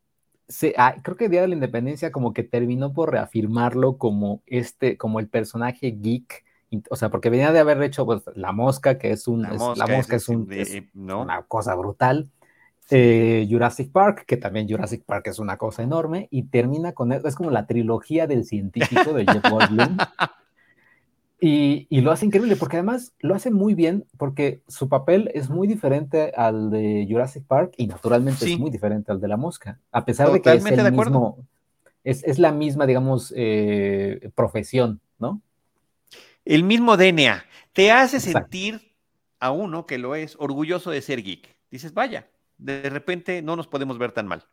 [0.49, 4.97] se, ah, creo que Día de la Independencia como que terminó por reafirmarlo como este,
[4.97, 6.45] como el personaje geek,
[6.91, 9.51] o sea, porque venía de haber hecho pues, La Mosca, que es, un, la
[9.87, 10.49] mosca, es, un,
[10.95, 12.29] una cosa brutal,
[12.91, 17.35] eh, Jurassic Park, que también Jurassic Park es una cosa enorme, y termina con, es
[17.37, 19.97] como la trilogía del científico de Jeff Goldblum.
[21.39, 25.51] Y, y, lo hace increíble porque además lo hace muy bien porque su papel es
[25.51, 29.79] muy diferente al de Jurassic Park y naturalmente es muy diferente al de la mosca,
[29.93, 31.47] a pesar de que es, el mismo,
[32.05, 35.43] es, es, la misma, digamos, eh, profesión, ¿no?
[36.47, 37.45] El mismo DNA
[37.75, 38.95] te hace sentir
[39.39, 41.55] a uno que lo es orgulloso de ser geek.
[41.71, 44.45] Dices, vaya, de repente no nos podemos ver tan mal.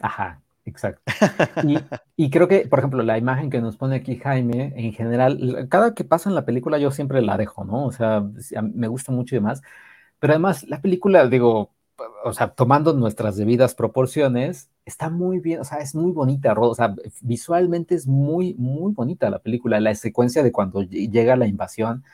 [0.00, 1.02] Ajá, exacto.
[2.16, 5.94] Y, creo que, por ejemplo, la imagen que nos pone aquí Jaime, en general, cada
[5.94, 7.86] que pasa en la película yo siempre la dejo, ¿no?
[7.86, 8.24] O sea,
[8.62, 9.62] me gusta mucho y demás.
[10.18, 11.72] Pero además, la película, digo,
[12.24, 16.74] o sea, tomando nuestras debidas proporciones, está muy bien, o sea, es muy bonita, o
[16.74, 22.04] sea, visualmente es muy, muy bonita la película, la secuencia de cuando llega la invasión,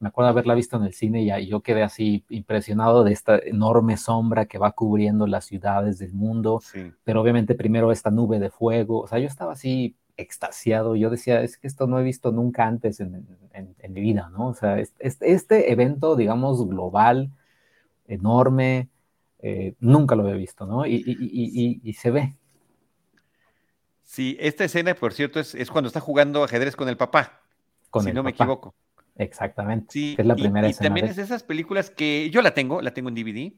[0.00, 3.96] me acuerdo haberla visto en el cine y yo quedé así impresionado de esta enorme
[3.96, 6.62] sombra que va cubriendo las ciudades del mundo,
[7.04, 11.42] pero obviamente primero esta nube de fuego, o sea, yo estaba así extasiado, yo decía,
[11.42, 13.26] es que esto no he visto nunca antes en,
[13.88, 14.48] mi vida, ¿no?
[14.48, 17.30] O sea, este, este, evento, digamos, global,
[18.06, 18.88] enorme,
[19.40, 20.86] eh, nunca lo había visto, ¿no?
[20.86, 22.34] Y, se ve.
[24.02, 27.40] Sí, esta escena, por cierto, es, cuando está jugando ajedrez con el papá,
[27.90, 28.74] con si no me equivoco.
[29.18, 29.86] Exactamente.
[29.90, 32.94] Sí, es la primera y, también es de esas películas que yo la tengo, la
[32.94, 33.52] tengo en DVD,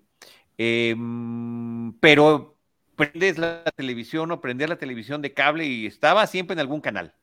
[0.58, 2.56] em, pero
[2.96, 7.14] prendes la televisión o prender la televisión de cable y estaba siempre en algún canal.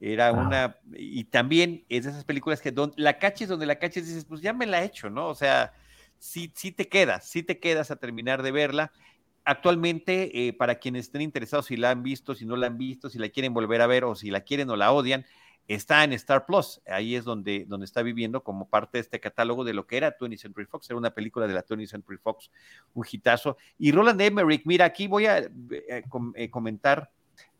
[0.00, 4.08] Era una, y también es de esas películas que don, la caches donde la caches
[4.08, 5.28] dices, pues ya me la he hecho, ¿no?
[5.28, 5.72] O sea,
[6.18, 8.90] sí, sí te quedas, sí te quedas a terminar de verla.
[9.44, 13.10] Actualmente, eh, para quienes estén interesados, si la han visto, si no la han visto,
[13.10, 15.24] si la quieren volver a ver o si la quieren o la odian,
[15.68, 16.80] está en Star Plus.
[16.86, 20.16] Ahí es donde, donde está viviendo como parte de este catálogo de lo que era
[20.16, 20.90] 20th Century Fox.
[20.90, 22.50] Era una película de la 20th Century Fox,
[22.94, 23.56] un hitazo.
[23.78, 26.02] Y Roland Emmerich, mira, aquí voy a eh,
[26.34, 27.10] eh, comentar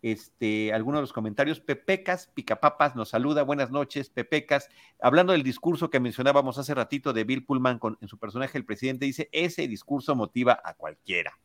[0.03, 1.61] este, algunos de los comentarios.
[1.61, 3.45] Pepecas, Picapapas nos saluda.
[3.45, 4.69] Buenas noches, Pepecas.
[5.01, 8.65] Hablando del discurso que mencionábamos hace ratito de Bill Pullman con, en su personaje, el
[8.65, 11.39] presidente dice: ese discurso motiva a cualquiera.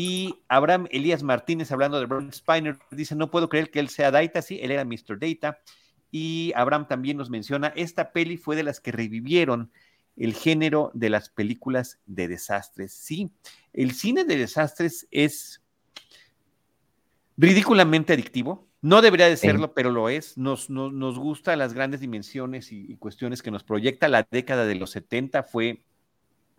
[0.00, 4.12] Y Abraham Elías Martínez, hablando de Brian Spiner, dice: No puedo creer que él sea
[4.12, 4.42] Data.
[4.42, 5.18] Sí, él era Mr.
[5.18, 5.58] Data.
[6.12, 9.72] Y Abraham también nos menciona: Esta peli fue de las que revivieron
[10.16, 12.92] el género de las películas de desastres.
[12.92, 13.32] Sí,
[13.72, 15.64] el cine de desastres es
[17.36, 18.68] ridículamente adictivo.
[18.80, 20.38] No debería de serlo, pero lo es.
[20.38, 24.06] Nos, nos, nos gusta las grandes dimensiones y, cuestiones que nos proyecta.
[24.06, 25.82] La década de los 70 fue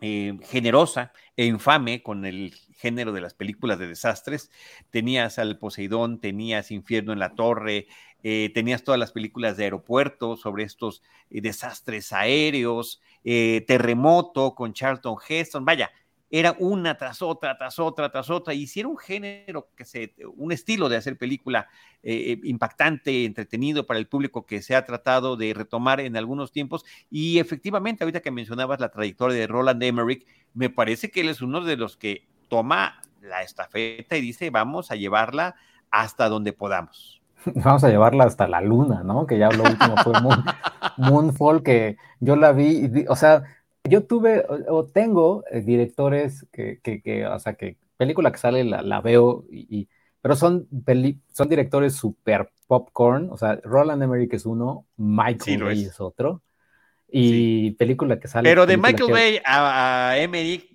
[0.00, 4.50] eh, generosa e infame con el género de las películas de desastres.
[4.90, 7.86] Tenías al Poseidón, tenías Infierno en la Torre,
[8.22, 15.16] eh, tenías todas las películas de aeropuerto sobre estos eh, desastres aéreos, Terremoto con Charlton
[15.28, 15.64] Heston.
[15.66, 15.90] Vaya,
[16.30, 20.14] era una tras otra, tras otra, tras otra, y si era un género que se,
[20.36, 21.68] un estilo de hacer película
[22.02, 26.52] eh, eh, impactante, entretenido para el público que se ha tratado de retomar en algunos
[26.52, 31.28] tiempos, y efectivamente, ahorita que mencionabas la trayectoria de Roland Emmerich, me parece que él
[31.28, 35.56] es uno de los que toma la estafeta y dice, vamos a llevarla
[35.90, 37.20] hasta donde podamos.
[37.54, 39.26] Vamos a llevarla hasta la luna, ¿no?
[39.26, 40.12] Que ya lo último fue
[40.98, 43.44] Moonfall, que yo la vi, o sea,
[43.88, 49.00] yo tuve o, tengo eh, directores que, que, o sea, que película que sale la,
[49.00, 49.88] veo, y,
[50.22, 50.68] pero son,
[51.32, 56.00] son directores super popcorn, o sea, Roland Emmerich es uno, Michael Bay es.
[56.00, 56.42] otro,
[57.08, 58.48] y película que sale.
[58.48, 60.72] Pero de Michael Bay a, Emmerich,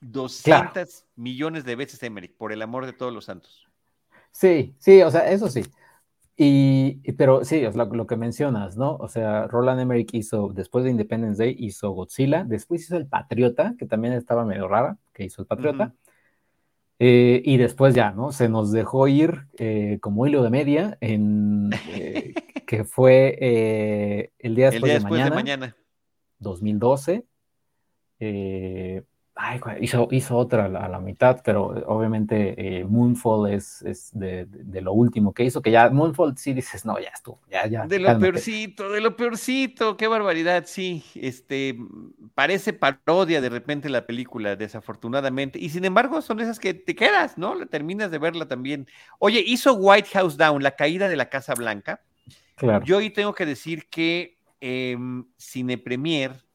[0.00, 3.68] 200 millones de veces Emmerich, por el amor de todos los santos.
[4.30, 5.62] Sí, sí, o sea, eso sí.
[6.40, 8.94] Y, pero sí, es lo, que mencionas, ¿no?
[8.94, 13.74] O sea, Roland Emmerich hizo, después de Independence Day, hizo Godzilla, después hizo El Patriota,
[13.76, 15.94] que también estaba medio rara, que hizo El Patriota.
[17.00, 18.30] Eh, y después ya, ¿no?
[18.30, 22.34] Se nos dejó ir eh, como hilo de media en eh,
[22.68, 25.76] que fue el día después, de, mañana, de mañana.
[26.38, 27.24] 2012
[29.80, 34.92] hizo, hizo otra a la, mitad, pero obviamente eh, Moonfall es, es de, de, lo
[34.92, 37.86] último que hizo, que ya Moonfall sí dices, no, ya estuvo, ya, ya.
[37.86, 41.04] De lo peorcito, de lo peorcito, qué barbaridad, sí.
[41.14, 41.76] Este,
[42.34, 47.38] parece parodia de repente la película, desafortunadamente, y sin embargo son esas que te quedas,
[47.38, 47.54] ¿no?
[47.66, 48.88] Terminas de verla también.
[49.20, 52.00] Oye, hizo White House Down, la caída de la Casa Blanca.
[52.56, 52.84] Claro.
[52.84, 56.47] Yo ahí tengo que decir que em, Cine Premier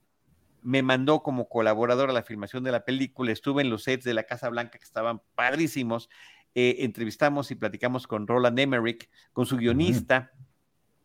[0.64, 4.14] me mandó como colaborador a la filmación de la película, estuve en los sets de
[4.14, 6.10] la Casa Blanca que estaban padrísimos,
[6.56, 10.32] eh, entrevistamos y platicamos con Roland Emmerich, con su guionista,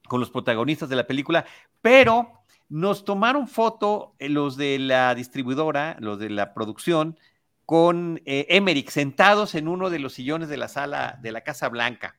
[0.08, 1.44] con los protagonistas de la película,
[1.82, 7.18] pero nos tomaron foto eh, los de la distribuidora, los de la producción,
[7.64, 11.68] con eh, Emmerich sentados en uno de los sillones de la sala de la Casa
[11.68, 12.16] Blanca.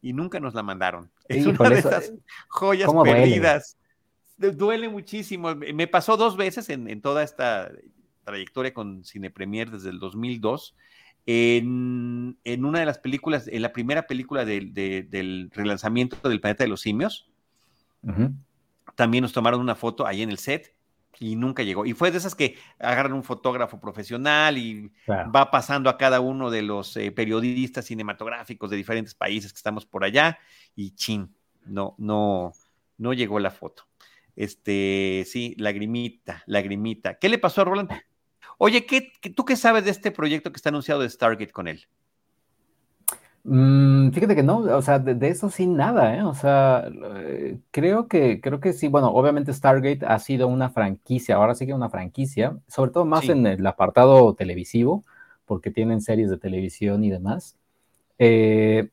[0.00, 1.10] Y nunca nos la mandaron.
[1.28, 2.12] Es una de esas
[2.48, 3.78] joyas perdidas.
[4.36, 4.88] Duele?
[4.88, 5.54] muchísimo.
[5.54, 7.70] Me pasó dos veces en, toda esta
[8.24, 10.74] trayectoria con Cine Premier desde el 2002.
[11.26, 16.68] En, en, una de las películas, en la primera película del relanzamiento del Planeta de
[16.68, 17.30] los Simios,
[18.94, 20.74] también nos tomaron una foto ahí en el set
[21.18, 21.86] y nunca llegó.
[21.86, 26.50] Y fue de esas que agarran un fotógrafo profesional y va pasando a cada uno
[26.50, 30.38] de los eh, periodistas cinematográficos de diferentes países que estamos por allá
[30.74, 32.52] y chin, no, no,
[32.98, 33.84] no llegó la foto.
[34.36, 37.18] Este, sí, lagrimita, lagrimita.
[37.18, 37.90] ¿Qué le pasó a Roland?
[38.58, 41.86] Oye, ¿qué, ¿tú qué sabes de este proyecto que está anunciado de Stargate con él?
[43.46, 46.22] Mm, fíjate que no, o sea, de, eso sin nada, ¿eh?
[46.22, 51.36] O sea, eh, creo que, creo que sí, bueno, obviamente Stargate ha sido una franquicia,
[51.36, 55.04] ahora sí que una franquicia, sobre todo más en el apartado televisivo,
[55.44, 57.56] porque tienen series de televisión y demás.
[58.18, 58.88] Eh,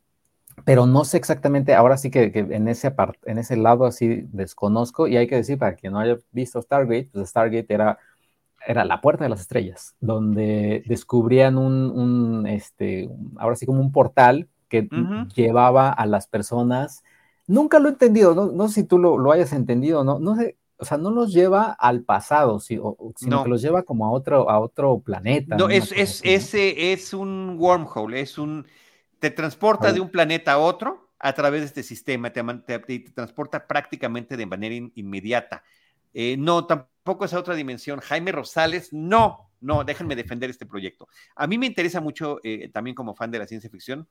[0.66, 2.94] pero no sé exactamente, ahora sí que, en, ese
[3.26, 7.10] en ese lado así desconozco, y hay que decir, para quien no haya visto Stargate,
[7.12, 8.00] pues Stargate era
[8.66, 14.48] era la puerta de las estrellas, donde descubrían un, este, ahora sí como un portal
[14.70, 14.88] que
[15.36, 17.04] llevaba a las personas,
[17.48, 20.86] nunca lo he entendido, no, sé si tú lo, hayas entendido, no, no sé, o
[20.86, 25.00] sea, no los lleva al pasado, sino que los lleva como a otro, a otro
[25.00, 25.56] planeta.
[25.56, 28.66] No, es, es, ese es un wormhole, es un,
[29.22, 32.44] te transporta de un planeta a otro a través de este sistema, te,
[32.80, 35.64] te, transporta prácticamente de manera inmediata.
[36.12, 38.00] Eh, no, tampoco esa otra dimensión.
[38.00, 41.08] Jaime Rosales, no, no, déjenme defender este proyecto.
[41.36, 44.08] A mí me interesa mucho, eh, también como fan de la ciencia ficción,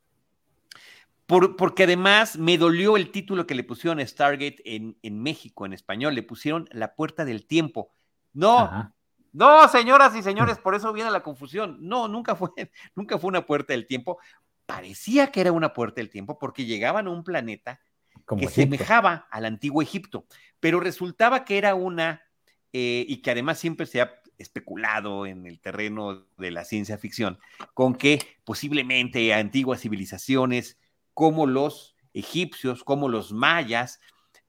[1.27, 6.14] porque además me dolió el título que le pusieron a Stargate en, México, en español.
[6.14, 7.92] Le pusieron La Puerta del Tiempo.
[8.33, 8.92] No,
[9.33, 11.79] no, señoras y señores, por eso viene la confusión.
[11.81, 12.51] No, nunca fue,
[12.94, 14.18] nunca fue una puerta del tiempo.
[14.70, 17.80] Parecía que era una puerta del tiempo porque llegaban a un planeta
[18.38, 20.26] que semejaba al antiguo Egipto,
[20.61, 22.22] pero resultaba que era una,
[22.72, 27.38] eh, y que además siempre se ha especulado en el terreno de la ciencia ficción,
[27.74, 30.78] con que posiblemente antiguas civilizaciones
[31.12, 34.00] como los egipcios, como los mayas,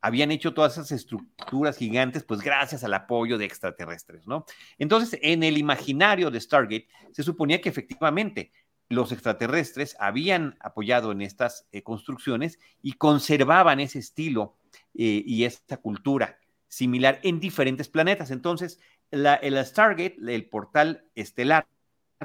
[0.02, 4.46] habían hecho todas esas estructuras gigantes, pues gracias al apoyo de extraterrestres, ¿no?
[4.80, 8.52] Entonces, en el imaginario de Stargate, se suponía que efectivamente
[8.92, 14.56] los extraterrestres habían apoyado en estas eh, construcciones y conservaban ese estilo
[14.94, 18.32] eh, y esta cultura similar en diferentes planetas.
[18.32, 21.68] Entonces, la, el Stargate, el portal estelar,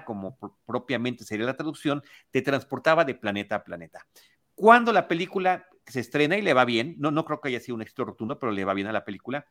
[0.05, 4.07] como propiamente sería la traducción, te transportaba de planeta a planeta.
[4.55, 7.77] Cuando la película se estrena y le va bien, no, no creo que haya sido
[7.77, 9.47] un éxito rotundo, pero le va bien a la película,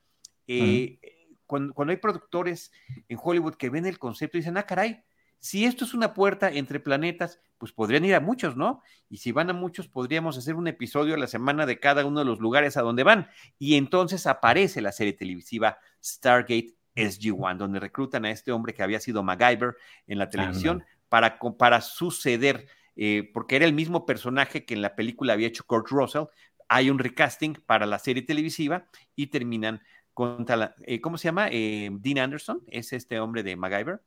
[0.47, 0.99] eh,
[1.45, 2.71] cuando, cuando, hay productores
[3.08, 5.04] en Hollywood que ven el concepto y dicen, ah, caray,
[5.39, 8.82] si esto es una puerta entre planetas, pues podrían ir a muchos, ¿no?
[9.10, 12.19] Y si van a muchos, podríamos hacer un episodio a la semana de cada uno
[12.19, 13.28] de los lugares a donde van.
[13.58, 19.00] Y entonces aparece la serie televisiva Stargate SG-1, donde reclutan a este hombre que había
[19.00, 19.76] sido MacGyver
[20.08, 24.95] en la televisión para, para suceder, eh, porque era el mismo personaje que en la
[24.95, 26.26] película había hecho Kurt Russell.
[26.67, 29.82] Hay un recasting para la serie televisiva y terminan
[30.13, 30.45] con,
[30.86, 31.50] eh, ¿cómo se llama?
[31.52, 34.02] Eh, Dean Anderson, es este hombre de MacGyver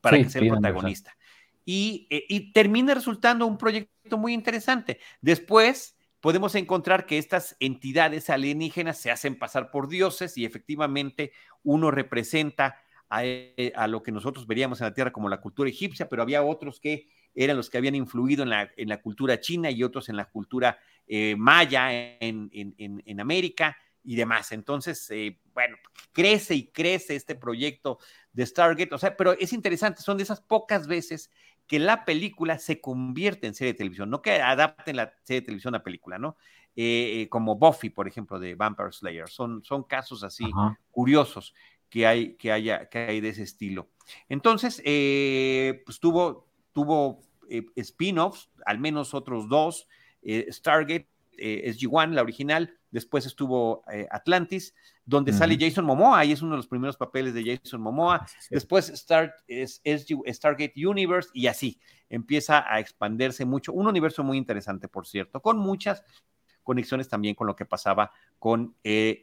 [0.00, 1.16] para que sea el protagonista.
[1.64, 5.00] Y, eh, y, termina resultando un proyecto muy interesante.
[5.20, 11.32] Después podemos encontrar que estas entidades alienígenas se hacen pasar por dioses y efectivamente
[11.62, 12.80] uno representa
[13.10, 16.42] a, eh, lo que nosotros veríamos en la Tierra como la cultura egipcia, pero había
[16.42, 20.08] otros que eran los que habían influido en la, en la cultura china y otros
[20.08, 23.76] en la cultura eh, maya en, en, en América
[24.08, 24.52] y demás.
[24.52, 25.76] Entonces, eh, bueno,
[26.12, 27.98] crece y crece este proyecto
[28.38, 31.32] de Stargate, o sea, pero es interesante, son de esas pocas veces
[31.66, 35.46] que la película se convierte en serie de televisión, no que adapten la serie de
[35.46, 36.36] televisión a película, ¿no?
[36.76, 40.44] Eh, eh, como Buffy, por ejemplo, de Vampire Slayer, son, son casos así
[40.92, 41.52] curiosos
[41.90, 43.88] que hay, que, haya, que hay de ese estilo.
[44.28, 44.80] Entonces,
[45.84, 47.18] pues tuvo, tuvo
[47.74, 49.88] spin-offs, al menos otros dos,
[50.22, 54.76] Stargate, SG-1, la original, después estuvo eh, Atlantis,
[55.08, 58.90] donde sale Jason Momoa, ahí es uno de los primeros papeles de Jason Momoa, después
[58.90, 59.80] Star, es,
[60.26, 61.80] Stargate Universe y así
[62.10, 66.04] empieza a expandirse mucho, un universo muy interesante, por cierto, con muchas
[66.62, 69.22] conexiones también con lo que pasaba con eh,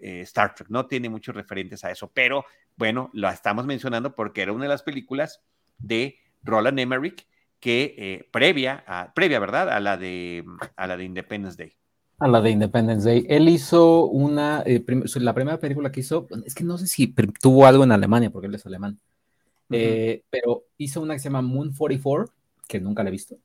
[0.00, 0.86] eh, Star Trek, ¿no?
[0.86, 4.82] Tiene muchos referentes a eso, pero bueno, lo estamos mencionando porque era una de las
[4.82, 5.42] películas
[5.76, 7.28] de Roland Emmerich
[7.60, 9.68] que previa, a, previa, ¿verdad?
[9.68, 10.42] A la de,
[10.74, 11.76] a la de Independence Day.
[12.20, 13.26] A la de Independence Day.
[13.28, 14.84] Él hizo una, eh,
[15.16, 18.48] la primera película que hizo, es que no sé si tuvo algo en Alemania, porque
[18.48, 18.98] él es alemán,
[19.70, 22.32] eh, pero hizo una que se llama Moon 44,
[22.66, 23.36] que nunca la he visto,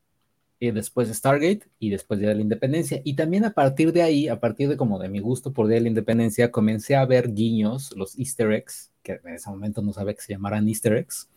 [0.59, 2.99] y después Stargate, y después Día de la Independencia.
[3.03, 5.75] Y también a partir de ahí, a partir de como de mi gusto por Día
[5.75, 9.93] de la Independencia, comencé a ver guiños, los easter eggs, que en ese momento no
[9.93, 11.29] sabía que se llamaran easter eggs,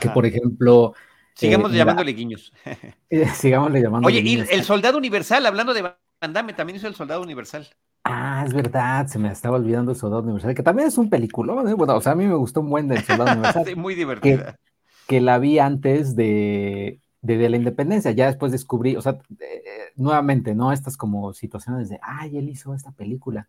[0.00, 0.94] que por ejemplo...
[1.34, 2.52] Sigamos eh, llamándole guiños.
[3.36, 5.82] sigámosle llamándole Oye, y el soldado universal, hablando de
[6.20, 7.68] Andame también hizo El Soldado Universal.
[8.04, 11.68] Ah, es verdad, se me estaba olvidando El Soldado Universal, que también es un peliculón,
[11.68, 11.74] ¿eh?
[11.74, 13.64] Bueno, o sea, a mí me gustó un buen del Soldado Universal.
[13.66, 14.58] sí, muy divertida.
[15.06, 19.62] Que, la vi antes de, de, la independencia, ya después descubrí, o sea, eh,
[19.96, 20.72] nuevamente, ¿no?
[20.72, 23.48] Estas como situaciones de, ay, él hizo esta película.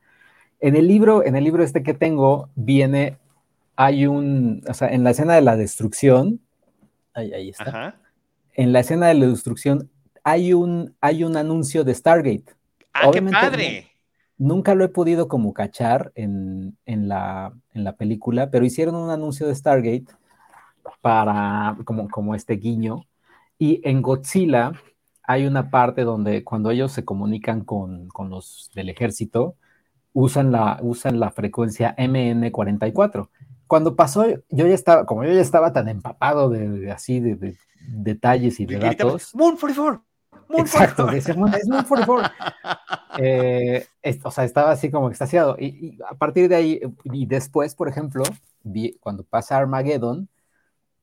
[0.59, 3.17] En el libro, en el libro este que tengo, viene,
[3.75, 6.41] hay un, o sea, en la escena de la destrucción,
[7.13, 7.69] ahí, ahí está.
[7.69, 7.95] Ajá.
[8.53, 9.89] En la escena de la destrucción
[10.23, 12.58] hay un, hay un anuncio de Stargate.
[12.93, 13.87] ¡Ah, qué padre!
[14.37, 19.47] Nunca lo he podido como cachar en, la, en la película, pero hicieron un anuncio
[19.47, 20.05] de Stargate
[21.01, 23.05] para, como, como este guiño.
[23.57, 24.71] Y en Godzilla
[25.23, 29.55] hay una parte donde cuando ellos se comunican con, los del ejército,
[30.13, 33.29] usan la, usan la frecuencia MN44.
[33.67, 38.59] Cuando pasó, yo ya estaba, como yo ya estaba tan empapado de, así, de, detalles
[38.59, 39.35] y de datos.
[39.35, 40.08] Moon 44.
[40.49, 42.29] Exacto, es Moon 44.
[43.21, 43.85] Eh,
[44.23, 45.57] o sea, estaba así como extasiado.
[45.59, 48.23] Y, a partir de ahí, y después, por ejemplo,
[49.01, 50.29] cuando pasa Armageddon,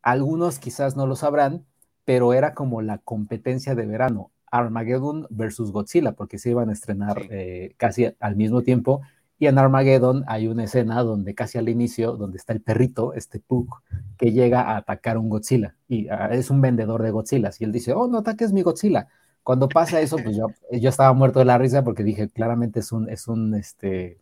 [0.01, 1.67] algunos quizás no lo sabrán,
[2.07, 4.31] pero era como la competencia de verano.
[4.51, 9.03] Armageddon versus Godzilla, porque se iban a estrenar eh, casi al mismo tiempo.
[9.39, 13.41] Y en Armageddon hay una escena donde casi al inicio, donde está el perrito, este
[13.41, 13.83] Puck,
[14.17, 15.75] que llega a atacar un Godzilla.
[15.89, 17.51] Y ah, es un vendedor de Godzilla.
[17.59, 19.09] Y él dice, oh, no ataques mi Godzilla.
[19.47, 22.91] Cuando pasa eso, pues yo, yo estaba muerto de la risa porque dije, claramente es
[22.91, 24.19] un, es un, este,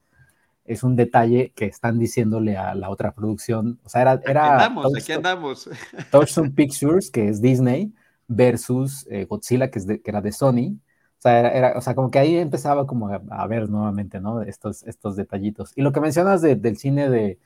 [0.66, 3.81] es un detalle que están diciéndole a la otra producción.
[3.85, 4.20] O sea, era...
[4.27, 5.70] era aquí andamos, aquí andamos.
[6.11, 7.95] Touchstone Pictures, que es Disney,
[8.29, 10.77] versus eh, Godzilla, que, es que era de Sony.
[11.18, 14.43] O sea, era, o sea, como que ahí empezaba como a, ver nuevamente, ¿no?
[14.43, 15.72] Estos, estos detallitos.
[15.75, 17.39] Y lo que mencionas del cine de,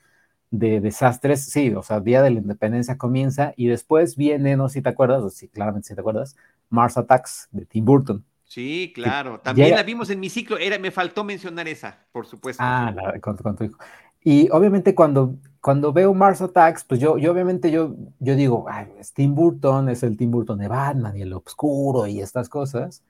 [0.50, 4.80] de desastres, sí, o sea, Día de la Independencia comienza y después viene, no sé
[4.80, 6.34] si te acuerdas, o sí, claramente si te acuerdas,
[6.70, 8.24] Mars Attacks de Tim Burton.
[8.44, 9.40] Sí, claro.
[9.40, 10.56] También la vimos en mi ciclo.
[10.58, 12.62] Era, me faltó mencionar esa, por supuesto.
[12.64, 13.78] Ah, la, con, tu hijo.
[14.24, 18.88] Y obviamente cuando, cuando veo Mars Attacks, pues yo, yo obviamente yo, yo digo, Ay,
[18.98, 23.04] es Tim Burton, es el Tim Burton de Batman y el oscuro y estas cosas.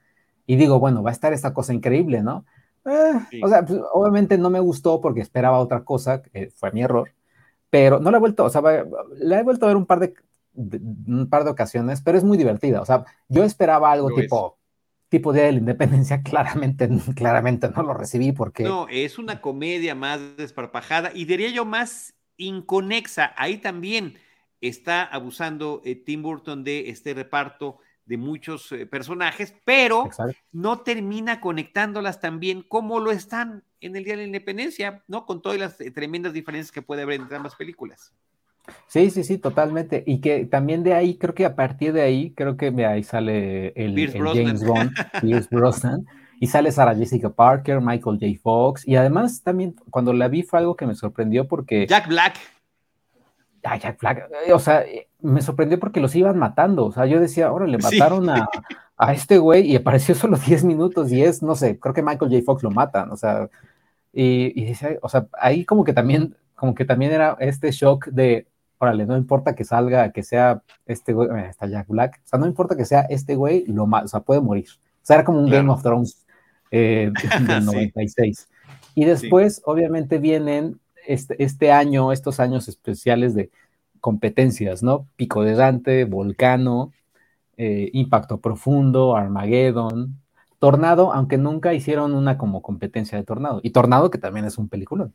[0.45, 2.45] Y digo, bueno, va a estar esta cosa increíble, ¿no?
[2.85, 6.21] Eh, o sea, pues, obviamente no me gustó porque esperaba otra cosa,
[6.55, 7.09] fue mi error
[7.69, 10.13] pero no la he vuelto, o sea, la he vuelto a ver un par de,
[10.53, 12.81] un par de ocasiones, pero es muy divertida.
[12.81, 14.57] O sea, yo esperaba algo tipo,
[15.09, 18.63] tipo Día de la Independencia, claramente, claramente no lo recibí porque.
[18.63, 23.33] No, es una comedia más desparpajada y diría yo más inconexa.
[23.37, 24.17] Ahí también
[24.61, 30.09] está abusando eh, Tim Burton de este reparto de muchos eh, personajes, pero
[30.51, 35.25] no termina conectándolas también como lo están en el Día de la Independencia, ¿no?
[35.27, 38.11] Con todas las eh, tremendas diferencias que puede haber entre ambas películas.
[38.87, 40.03] Sí, sí, sí, totalmente.
[40.05, 43.73] Y que también de ahí, creo que a partir de ahí, creo que ahí sale
[43.75, 44.91] el, James Bond,
[45.21, 46.05] Pierce Brosnan,
[46.39, 48.39] y sale Sarah Jessica Parker, Michael J.
[48.41, 51.85] Fox, y además también cuando la vi fue algo que me sorprendió porque...
[51.87, 52.35] Jack Black.
[53.63, 54.83] Ah, Jack Black, eh, o sea,
[55.21, 56.85] me sorprendió porque los iban matando.
[56.85, 58.47] O sea, yo decía, ahora le mataron a,
[58.97, 62.31] a, este güey y apareció solo 10 minutos y es, no sé, creo que Michael
[62.31, 62.43] J.
[62.45, 63.11] Fox lo matan.
[63.11, 63.49] O sea,
[64.13, 68.47] y, dice, o sea, ahí como que también, como que también era este shock de,
[68.79, 72.47] órale, no importa que salga, que sea este güey, está Jack Black, o sea, no
[72.47, 74.67] importa que sea este güey, lo o sea, puede morir.
[74.69, 76.25] O sea, era como un Game of Thrones
[76.71, 77.11] eh,
[77.47, 78.47] del 96.
[78.95, 83.49] Y después, obviamente, vienen este, este año, estos años especiales de
[83.99, 85.07] competencias, ¿no?
[85.15, 86.91] Pico de Dante, Volcano,
[87.57, 90.17] eh, Impacto Profundo, Armageddon,
[90.59, 93.59] Tornado, aunque nunca hicieron una como competencia de Tornado.
[93.63, 95.13] Y Tornado, que también es un peliculón.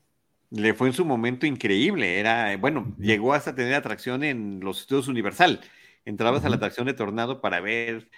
[0.55, 2.21] Le fue en su momento increíble.
[2.21, 5.61] Era, bueno, llegó hasta tener atracción en los estudios Universal.
[6.05, 8.09] Entrabas a la atracción de Tornado para ver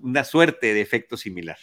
[0.00, 1.58] una suerte de efecto similar.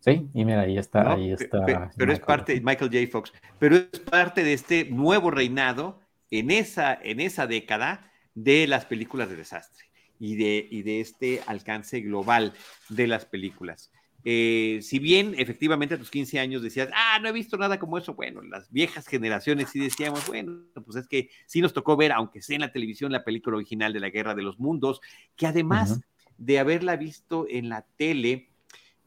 [0.00, 1.90] Sí, y mira, ahí está, ahí está.
[1.96, 3.06] Pero, es parte, Michael J.
[3.10, 6.00] Fox, pero es parte de este nuevo reinado
[6.30, 9.84] en esa, en esa década de las películas de desastre
[10.18, 12.54] y de, y de este alcance global
[12.88, 13.92] de las películas.
[14.24, 17.98] Eh, si bien efectivamente a tus 15 años decías, ah, no he visto nada como
[17.98, 22.12] eso, bueno, las viejas generaciones sí decíamos, bueno, pues es que sí nos tocó ver,
[22.12, 25.00] aunque sea en la televisión, la película original de la Guerra de los Mundos,
[25.34, 26.00] que además
[26.38, 28.50] de haberla visto en la tele,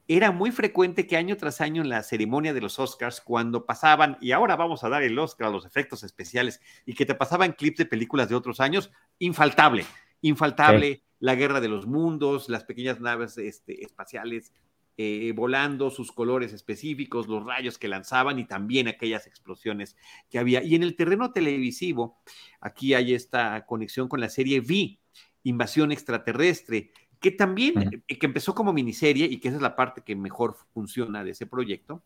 [0.07, 4.17] era muy frecuente que año tras año en la ceremonia de los Oscars, cuando pasaban,
[4.21, 7.53] y ahora vamos a dar el Oscar a los efectos especiales, y que te pasaban
[7.53, 9.85] clips de películas de otros años, infaltable,
[10.21, 14.51] infaltable, la guerra de los mundos, las pequeñas naves este, espaciales
[14.97, 19.97] eh, volando, sus colores específicos, los rayos que lanzaban y también aquellas explosiones
[20.29, 20.63] que había.
[20.63, 22.17] Y en el terreno televisivo,
[22.61, 24.97] aquí hay esta conexión con la serie V,
[25.43, 30.01] Invasión Extraterrestre, que también, eh, que empezó como miniserie y que esa es la parte
[30.01, 32.01] que mejor funciona de ese proyecto,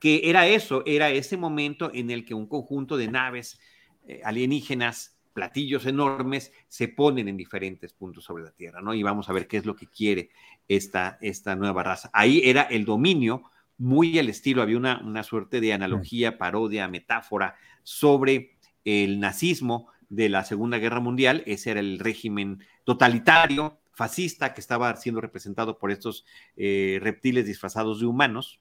[0.00, 3.60] que era eso, era ese momento en el que un conjunto de naves
[4.08, 8.94] eh, alienígenas, platillos enormes, se ponen en diferentes puntos sobre la Tierra, ¿no?
[8.94, 10.30] Y vamos a ver qué es lo que quiere
[10.68, 12.10] esta, esta nueva raza.
[12.12, 13.44] Ahí era el dominio
[13.78, 20.28] muy al estilo, había una, una suerte de analogía, parodia, metáfora sobre el nazismo de
[20.28, 25.90] la Segunda Guerra Mundial, ese era el régimen totalitario fascista que estaba siendo representado por
[25.90, 26.24] estos
[26.56, 28.60] eh, reptiles disfrazados de humanos.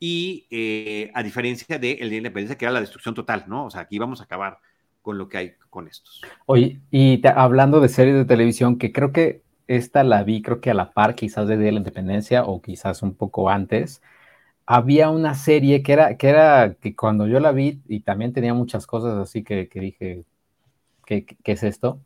[0.00, 3.66] Y eh, a diferencia de el de independencia, que era la destrucción total, ¿no?
[3.66, 4.58] O sea, aquí vamos a acabar
[5.04, 6.22] con lo que hay con estos.
[6.46, 10.70] Oye, y hablando de series de televisión, que creo que esta la vi, creo que
[10.70, 14.00] a la par quizás de, de la Independencia o quizás un poco antes,
[14.64, 18.54] había una serie que era, que era, que cuando yo la vi, y también tenía
[18.54, 20.24] muchas cosas así que, que dije,
[21.04, 22.00] ¿qué, ¿qué, es esto?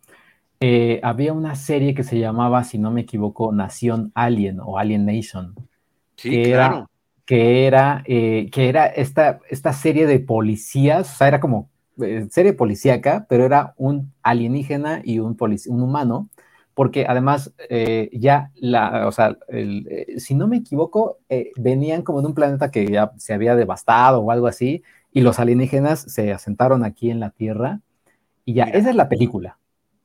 [0.58, 5.06] Eh, había una serie que se llamaba, si no me equivoco, Nación Alien o Alien
[5.06, 5.54] Nation.
[6.16, 6.76] Sí, que claro.
[6.76, 6.86] Era,
[7.24, 11.70] que era, eh, que era esta, esta serie de policías, o sea, era como
[12.30, 16.28] serie policíaca, pero era un alienígena y un, un humano,
[16.74, 17.52] porque además
[18.12, 19.36] ya la, o sea,
[20.16, 21.18] si no me equivoco,
[21.56, 24.82] venían como de un planeta que ya se había devastado o algo así,
[25.12, 27.80] y los alienígenas se asentaron aquí en la Tierra,
[28.44, 29.58] y ya, esa es la película.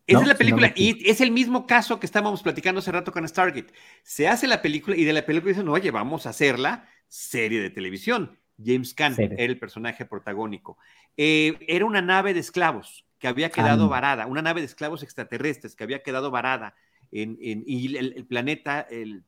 [0.05, 3.25] Esa es la película, y es el mismo caso que estábamos platicando hace rato con
[3.25, 3.71] Stargate.
[4.03, 7.69] Se hace la película y de la película dicen, oye, vamos a hacerla serie de
[7.69, 8.37] televisión.
[8.63, 10.77] James Caan era el personaje protagónico.
[11.17, 15.75] Eh, era una nave de esclavos que había quedado varada, una nave de esclavos extraterrestres
[15.75, 16.75] que había quedado varada
[17.11, 19.21] en, y el, planeta eh,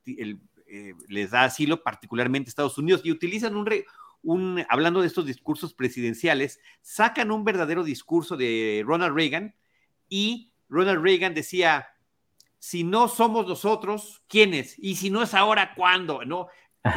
[1.08, 3.70] les da asilo, particularmente Estados Unidos, y utilizan un,
[4.24, 9.56] un, hablando de estos discursos presidenciales, sacan un verdadero discurso de Ronald Reagan
[10.10, 11.88] y Ronald Reagan decía,
[12.58, 14.76] si no somos nosotros, ¿quiénes?
[14.80, 16.26] Y si no es ahora, ¿cuándo?
[16.26, 16.48] ¿No?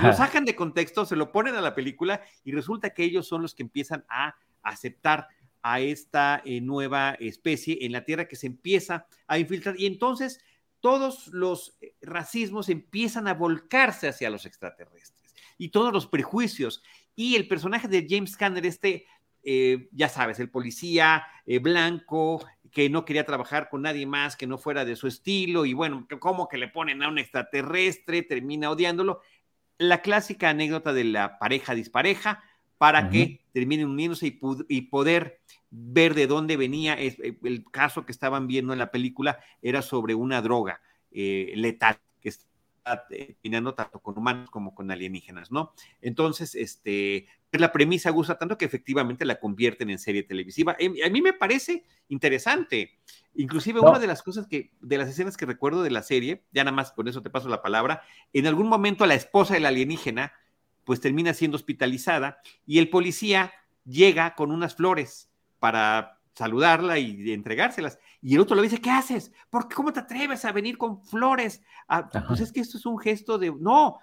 [0.02, 3.42] Lo sacan de contexto, se lo ponen a la película y resulta que ellos son
[3.42, 5.28] los que empiezan a aceptar
[5.62, 9.78] a esta eh, nueva especie en la Tierra que se empieza a infiltrar.
[9.78, 10.40] Y entonces
[10.80, 16.82] todos los eh, racismos empiezan a volcarse hacia los extraterrestres y todos los prejuicios.
[17.16, 19.06] Y el personaje de James Canner, este,
[19.42, 21.26] eh, ya sabes, el policía
[21.60, 25.72] blanco, que no quería trabajar con nadie más que no fuera de su estilo y
[25.72, 29.22] bueno, como que le ponen a un extraterrestre, termina odiándolo.
[29.78, 32.42] La clásica anécdota de la pareja dispareja
[32.78, 36.94] para que terminen uniéndose y, poder ver de dónde venía.
[37.00, 41.98] Eh, el caso que estaban viendo en la película era sobre una droga eh, letal
[43.08, 45.72] terminando tanto con humanos como con alienígenas, ¿no?
[46.00, 50.76] Entonces, este, la premisa gusta tanto que efectivamente la convierten en serie televisiva.
[50.78, 52.98] Em, a mí me parece interesante.
[53.34, 56.64] Inclusive una de las cosas que, de las escenas que recuerdo de la serie, ya
[56.64, 60.32] nada más con eso te paso la palabra, en algún momento la esposa del alienígena
[60.84, 63.52] pues termina siendo hospitalizada y el policía
[63.84, 67.98] llega con unas flores para saludarla y entregárselas.
[68.22, 69.32] Y el otro le dice, ¿qué haces?
[69.50, 71.62] ¿Por qué, ¿Cómo te atreves a venir con flores?
[71.88, 73.98] Ah, pues es que esto es un gesto de, no,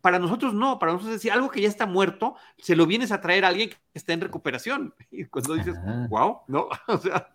[0.00, 3.12] para nosotros no, para nosotros es decir, algo que ya está muerto, se lo vienes
[3.12, 4.94] a traer a alguien que está en recuperación.
[5.12, 5.76] Y cuando dices,
[6.08, 6.68] wow, ¿no?
[6.88, 7.32] O sea,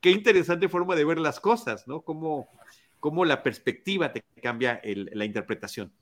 [0.00, 2.00] qué, interesante forma de ver las cosas, ¿no?
[2.00, 2.48] Cómo,
[3.00, 5.92] cómo la perspectiva te cambia la interpretación.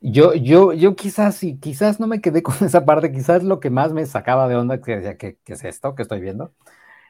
[0.00, 3.70] Yo, yo, yo quizás, y quizás no me quedé con esa parte, quizás lo que
[3.70, 6.54] más me sacaba de onda, que decía, ¿qué, es esto que estoy viendo?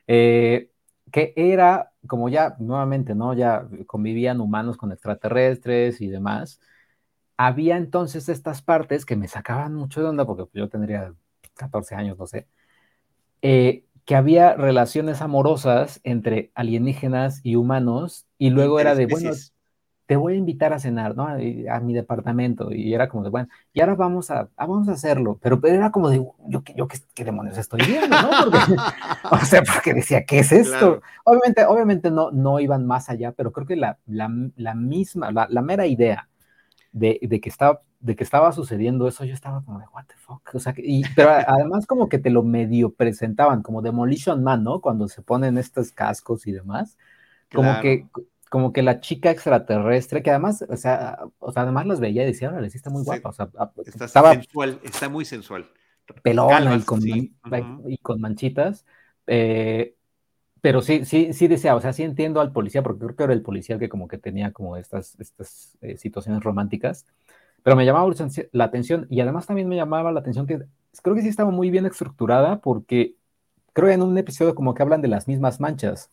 [0.07, 0.71] Eh,
[1.13, 3.35] que era, como ya nuevamente, ¿no?
[3.35, 6.61] Ya convivían humanos con extraterrestres y demás.
[7.37, 11.15] Había entonces estas partes que me sacaban mucho de onda, porque yo tendría
[11.55, 12.47] 14 años, no sé,
[13.43, 19.31] eh, que había relaciones amorosas entre alienígenas y humanos, y luego era de, bueno,
[20.11, 21.29] te voy a invitar a cenar, ¿no?
[21.29, 22.73] A, mi departamento.
[22.73, 25.39] Y era como de, bueno, y ahora vamos a, ah, vamos a hacerlo.
[25.41, 26.17] Pero, era como de,
[26.49, 28.29] yo, yo ¿qué, demonios estoy viendo, ¿no?
[29.31, 31.01] o sea, porque decía, ¿qué es esto?
[31.23, 34.29] Obviamente, obviamente no, no iban más allá, pero creo que la, la,
[34.75, 36.29] misma, la, la, mera idea
[36.91, 40.17] de, de, que estaba, de que estaba sucediendo eso, yo estaba como de, what the
[40.17, 40.43] fuck?
[40.55, 44.81] O sea, y, pero además como que te lo medio presentaban, como Demolition Man, ¿no?
[44.81, 46.99] Cuando se ponen estos cascos y demás.
[47.53, 48.07] Como que
[48.51, 52.27] como que la chica extraterrestre, que además, o sea, o sea además las veía y
[52.27, 53.29] decía, órale, sí está muy guapa.
[53.29, 53.49] O sea,
[53.87, 55.71] está estaba sensual, está muy sensual.
[56.25, 58.85] Pelona y, con, y, con, manchitas.
[59.29, 59.95] Eh,
[60.61, 63.33] pero sí, sí, sí decía, o sea, sí entiendo al policía, porque creo que era
[63.33, 67.07] el policía que como que tenía como estas, estas eh, situaciones románticas,
[67.63, 68.13] pero me llamaba
[68.51, 70.59] la atención y además también me llamaba la atención que
[71.03, 73.15] creo que sí estaba muy bien estructurada porque
[73.75, 76.11] creo que en un episodio como que hablan de las mismas manchas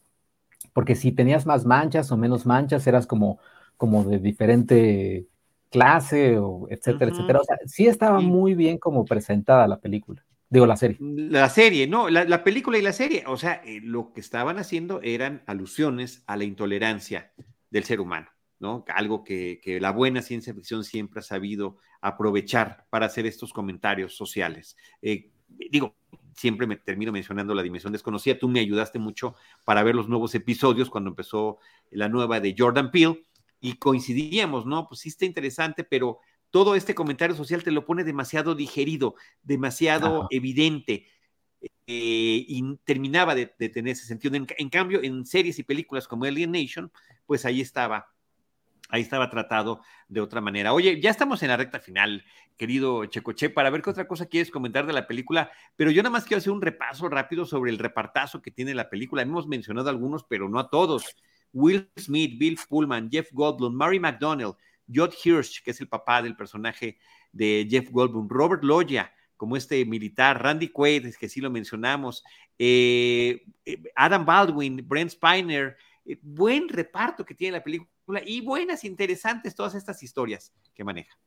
[0.77, 3.39] porque si tenías más manchas o menos manchas, eras como,
[3.77, 5.25] como de diferente
[5.71, 7.39] clase, o etcétera, etcétera.
[7.39, 10.23] O sea, sí estaba muy bien como presentada la película.
[10.47, 10.97] Digo, la serie.
[10.99, 13.23] La serie, no, la, película y la serie.
[13.25, 17.33] O sea, eh, lo que estaban haciendo eran alusiones a la intolerancia
[17.71, 18.27] del ser humano,
[18.59, 18.85] ¿no?
[18.89, 24.77] Algo que, la buena ciencia ficción siempre ha sabido aprovechar para hacer estos comentarios sociales.
[25.01, 25.31] Eh,
[25.71, 25.95] digo,
[26.35, 28.37] siempre me termino mencionando la dimensión desconocida.
[28.37, 29.35] Tú me ayudaste mucho
[29.65, 31.57] para ver los nuevos episodios cuando empezó
[31.91, 33.23] la nueva de Jordan Peele
[33.59, 34.87] y coincidíamos, ¿no?
[34.87, 36.19] Pues sí está interesante, pero
[36.51, 41.07] todo este comentario social te lo pone demasiado digerido, demasiado evidente.
[41.89, 44.35] Eh, y terminaba de, tener ese sentido.
[44.35, 46.91] En, cambio, en series y películas como Alien Nation,
[47.25, 48.07] pues ahí estaba
[48.89, 50.73] ahí estaba tratado de otra manera.
[50.73, 52.23] Oye, ya estamos en la recta final,
[52.55, 56.11] querido Checoche, para ver qué otra cosa quieres comentar de la película, pero yo nada
[56.11, 59.21] más quiero hacer un repaso rápido sobre el repartazo que tiene la película.
[59.21, 61.15] Hemos mencionado algunos, pero no a todos.
[61.53, 64.53] Will Smith, Bill Pullman, Jeff Goldblum, Mary McDonnell,
[64.93, 66.97] Jod Hirsch, que es el papá del personaje
[67.31, 72.23] de Jeff Goldblum, Robert Loya, como este militar, Randy Quaid, que sí lo mencionamos,
[72.57, 77.89] eh, eh, Adam Baldwin, Brent Spiner, eh, buen reparto que tiene la película
[78.25, 81.17] y buenas, interesantes todas estas historias que maneja.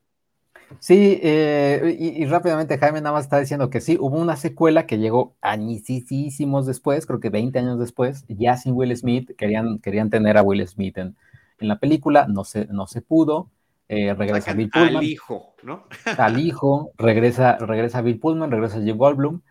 [0.79, 4.99] Sí, eh, y, rápidamente Jaime nada más está diciendo que sí, hubo una secuela que
[4.99, 10.39] llegó añísimos después, creo que 20 años después, ya sin Will Smith, querían, querían tener
[10.39, 11.17] a Will Smith en,
[11.59, 13.51] la película, no se, no se pudo,
[13.89, 14.97] eh, regresa Bill Pullman.
[14.97, 15.85] Al hijo, ¿no?
[16.19, 19.43] al hijo, regresa, regresa Bill Pullman, regresa Jim Goldblum,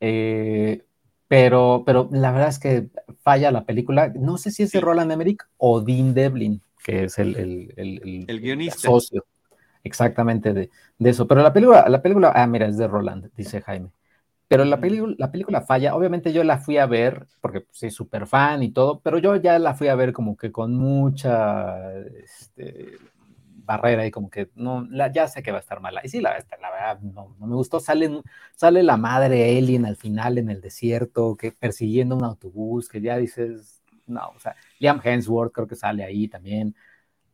[0.00, 0.84] eh,
[1.26, 2.88] pero, pero la verdad es que
[3.22, 7.18] falla la película, no sé si es de Roland Emmerich o Dean Devlin, que es
[7.18, 7.34] el,
[7.76, 8.78] el, el, guionista.
[8.78, 9.24] socio
[9.82, 11.26] exactamente de, de, eso.
[11.26, 13.90] Pero la película, la película, ah, mira, es de Roland, dice Jaime.
[14.46, 18.28] Pero la, película, la película falla, obviamente yo la fui a ver, porque soy súper
[18.28, 22.92] fan y todo, pero yo ya la fui a ver como que con mucha este,
[23.64, 26.02] barrera y como que no, la, ya sé que va a estar mala.
[26.04, 27.80] Y sí, la, la verdad no, no, me gustó.
[27.80, 28.22] Sale,
[28.54, 33.16] sale la madre Alien al final en el desierto, que persiguiendo un autobús, que ya
[33.16, 33.75] dices,
[34.06, 36.74] no, o sea, Liam Hemsworth creo que sale ahí también.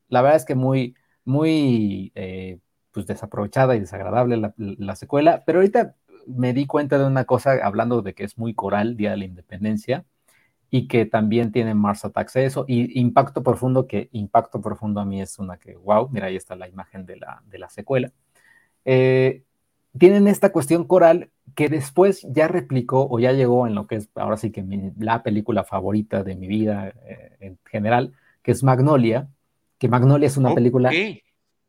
[0.09, 2.59] La verdad es que muy, muy eh,
[2.93, 5.97] pues desaprovechada y desagradable la, secuela, pero ahorita
[6.27, 9.25] me di cuenta de una cosa hablando de que es muy coral, Día de la
[9.25, 10.05] Independencia,
[10.71, 15.21] y que también tiene Mars Attacks eso, y Impacto Profundo, que Impacto Profundo a mí
[15.21, 18.13] es una que, wow, mira, ahí está la imagen de la, de la secuela.
[18.85, 19.45] Eh,
[19.99, 24.09] tienen esta cuestión coral que después ya replicó o ya llegó en lo que es
[24.15, 24.65] ahora sí que
[24.99, 28.13] la película favorita de mi vida eh, en general,
[28.43, 29.29] que es Magnolia,
[29.79, 30.91] que Magnolia es una película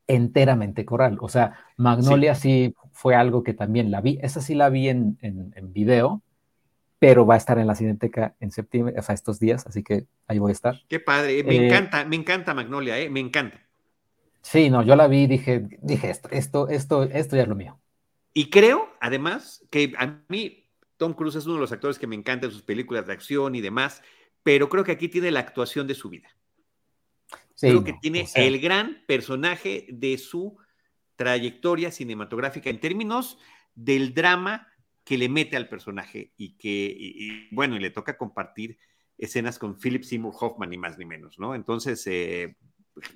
[0.07, 1.17] enteramente coral.
[1.19, 2.75] O sea, Magnolia sí.
[2.91, 6.21] fue algo que también la vi, esa sí la vi en, en, video,
[6.99, 10.05] pero va a estar en la Cineteca en septiembre, o sea, estos días, así que
[10.27, 10.81] ahí voy a estar.
[10.87, 13.59] Qué padre, me eh, encanta, me encanta Magnolia, eh, me encanta.
[14.41, 17.55] Sí, no, yo la vi y dije, dije esto, esto, esto, esto ya es lo
[17.55, 17.79] mío.
[18.33, 22.15] Y creo, además, que a mí Tom Cruise es uno de los actores que me
[22.15, 24.01] encantan sus películas de acción y demás,
[24.41, 26.29] pero creo que aquí tiene la actuación de su vida.
[27.59, 30.57] creo que tiene el gran personaje de su
[31.15, 33.37] trayectoria cinematográfica en términos
[33.75, 34.67] del drama
[35.03, 38.77] que le mete al personaje y que, bueno, y le toca compartir
[39.17, 41.55] escenas con Philip Seymour Hoffman, ni más ni menos, ¿no?
[41.55, 42.55] Entonces, eh,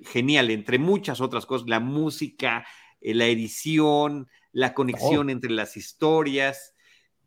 [0.06, 2.66] genial, entre muchas otras cosas, la música,
[3.00, 4.28] eh, la edición,
[4.58, 5.30] la conexión oh.
[5.30, 6.74] entre las historias,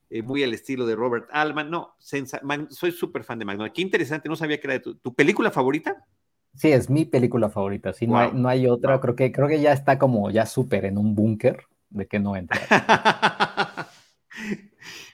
[0.09, 1.71] eh, muy al estilo de Robert Altman.
[1.71, 3.71] No, soy súper fan de Magnolia.
[3.71, 6.05] Qué interesante, no sabía que era de tu, película favorita.
[6.53, 7.93] Sí, es mi película favorita.
[7.93, 8.99] Sí, no, hay, no hay otra.
[8.99, 12.36] Creo, que, creo que ya está como ya súper en un búnker de que no
[12.36, 12.59] entra.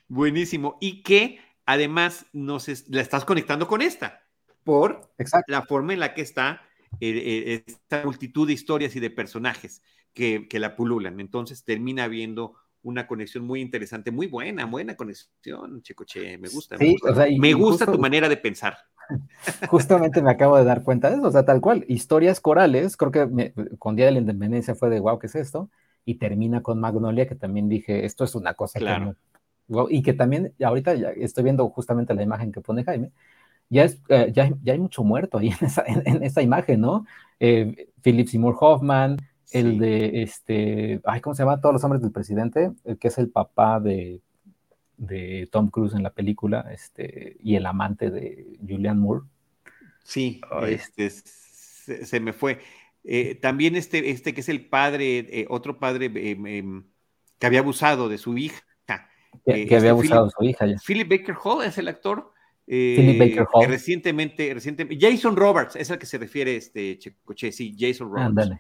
[0.07, 0.79] Buenísimo.
[0.81, 4.23] Y que además nos la estás conectando con esta
[4.63, 5.11] por
[5.45, 6.63] la forma en la que está
[6.99, 9.83] eh, esta multitud de historias y de personajes
[10.17, 11.19] que, que la pululan.
[11.19, 16.75] Entonces termina habiendo una conexión muy interesante, muy buena, buena conexión, Checoche, me gusta.
[16.77, 18.77] me gusta, tu manera de pensar.
[19.69, 23.11] Justamente me acabo de dar cuenta de eso, o sea, tal cual, historias corales, creo
[23.11, 25.69] que con Día de la Independencia fue de, wow, ¿qué es esto?
[26.03, 29.15] Y termina con Magnolia, que también dije, esto es una cosa claro.
[29.89, 33.11] y que también, ahorita ya estoy viendo justamente la imagen que pone Jaime,
[33.69, 37.05] ya, es, eh, ya, ya, hay mucho muerto ahí en esa, en, esa imagen, ¿no?
[37.39, 39.17] Eh, Philip Seymour Hoffman,
[39.51, 41.61] el de este, ay, ¿cómo se llama?
[41.61, 44.21] Todos los hombres del presidente, el que es el papá de,
[44.97, 49.25] de Tom Cruise en la película, este, y el amante de Julianne Moore.
[50.03, 52.59] Sí, este, se, me fue.
[53.03, 56.83] Eh, también este, este que es el padre, eh, otro padre em, em,
[57.39, 58.63] que había abusado de su hija.
[59.45, 60.65] Que, eh, había este abusado de su hija.
[60.65, 60.75] Ya.
[60.85, 62.33] Philip Baker Hall es el actor.
[62.65, 63.67] Philip Baker Hall.
[63.67, 68.59] recientemente, recientemente, Jason Roberts es al que se refiere este Checoche, sí, Jason Roberts.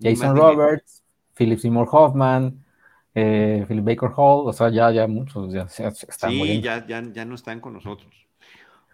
[0.00, 1.02] Jason Roberts,
[1.34, 2.64] Philip Seymour Hoffman,
[3.14, 7.24] eh, Philip Baker Hall, o sea, ya, ya muchos ya, están Sí, ya, ya, ya
[7.24, 8.14] no están con nosotros.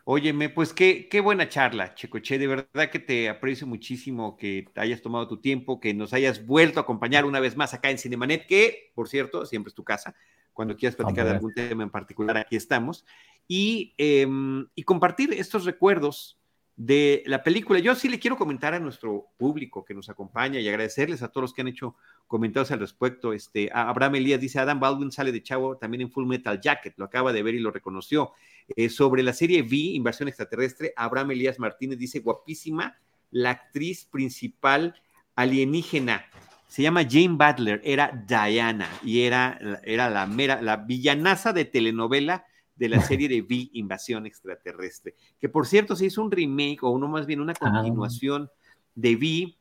[0.09, 2.39] Óyeme, pues qué, qué buena charla, Checoche.
[2.39, 6.47] De verdad que te aprecio muchísimo que te hayas tomado tu tiempo, que nos hayas
[6.47, 9.83] vuelto a acompañar una vez más acá en Cinemanet, que, por cierto, siempre es tu
[9.83, 10.15] casa.
[10.53, 13.05] Cuando quieras platicar de algún tema en particular, aquí estamos.
[13.49, 16.39] Y, em, y compartir estos recuerdos
[16.77, 17.79] de la película.
[17.79, 21.43] Yo sí le quiero comentar a nuestro público que nos acompaña y agradecerles a todos
[21.43, 21.97] los que han hecho
[22.27, 23.33] comentarios al respecto.
[23.33, 27.07] Este, Abraham Elías dice, Adam Baldwin sale de chavo también en Full Metal Jacket, lo
[27.07, 28.33] acaba de ver y lo reconoció.
[28.69, 32.99] Eh, sobre la serie V, Inversión Extraterrestre, Abraham Elías Martínez dice, guapísima,
[33.31, 34.95] la actriz principal
[35.35, 36.27] alienígena.
[36.69, 42.45] Se llama Jane Butler, era Diana y era, era la mera, la villanaza de telenovela
[42.77, 46.91] de la serie de V, Invasión Extraterrestre, que por cierto se hizo un remake o
[46.91, 47.71] uno más bien una ah.
[47.71, 48.51] continuación
[48.95, 49.57] de V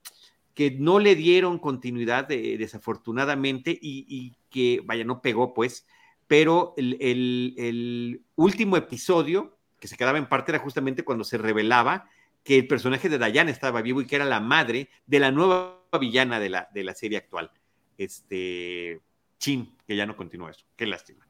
[0.54, 5.86] que no le dieron continuidad desafortunadamente y, que, vaya, no pegó pues,
[6.28, 12.10] pero el, último episodio que se quedaba en parte era justamente cuando se revelaba
[12.44, 15.82] que el personaje de Diane estaba vivo y que era la madre de la nueva
[16.00, 17.52] villana de la, de la serie actual.
[17.98, 19.02] Este,
[19.38, 20.66] Chin, que ya no continuó eso.
[20.76, 21.28] Qué lástima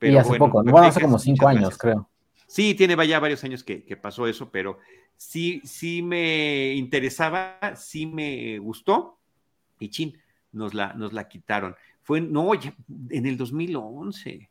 [0.00, 2.08] y hace poco, bueno, hace como cinco años, creo.
[2.46, 4.78] Sí, tiene ya varios años que, pasó eso, pero
[5.16, 9.18] sí, sí me interesaba, sí me gustó,
[9.78, 10.16] y chin,
[10.52, 11.74] nos la, nos la quitaron.
[12.02, 12.74] Fue, no, ya,
[13.10, 14.50] en el 2011,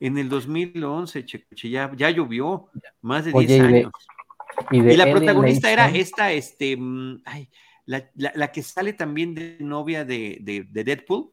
[0.00, 2.68] en el 2011, che, ya, ya llovió,
[3.02, 3.92] más de 10 años.
[4.70, 7.50] Y, la protagonista era esta, este, mm, ay,
[7.84, 11.32] la, que sale también de novia de, de Deadpool,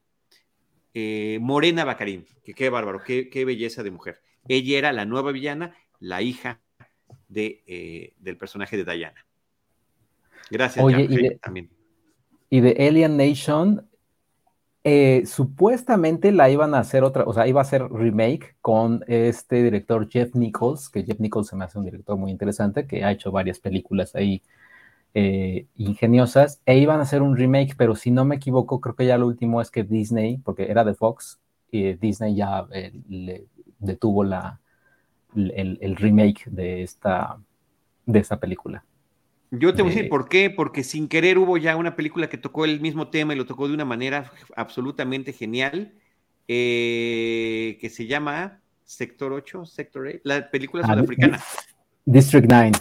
[0.94, 4.22] eh, Morena Bacarín, que qué bárbaro, qué, belleza de mujer.
[4.48, 6.60] Ella era la nueva villana, la hija
[7.28, 9.26] de, eh, del personaje de Diana.
[10.52, 11.70] Gracias, Oye, y, de, también.
[12.50, 13.90] y de Alien Nation,
[14.84, 19.64] eh, supuestamente la iban a hacer otra, o sea, iba a ser remake con este
[19.64, 23.12] director Jeff Nichols, que Jeff Nichols se me hace un director muy interesante, que ha
[23.12, 24.44] hecho varias películas ahí
[25.16, 29.06] eh, ingeniosas e iban a hacer un remake, pero si no me equivoco, creo que
[29.06, 31.40] ya lo último es que Disney, porque era de Fox,
[31.72, 33.46] y Disney ya eh, le
[33.80, 34.60] detuvo la,
[35.36, 37.40] el, remake de esta,
[38.06, 38.84] de esta película.
[39.52, 42.38] Yo te voy a decir por qué, porque sin querer hubo ya una película que
[42.38, 45.94] tocó el mismo tema y lo tocó de una manera absolutamente genial,
[46.48, 51.40] eh, que se llama Sector 8, Sector 8, la película ah, sudafricana.
[52.06, 52.72] District 9.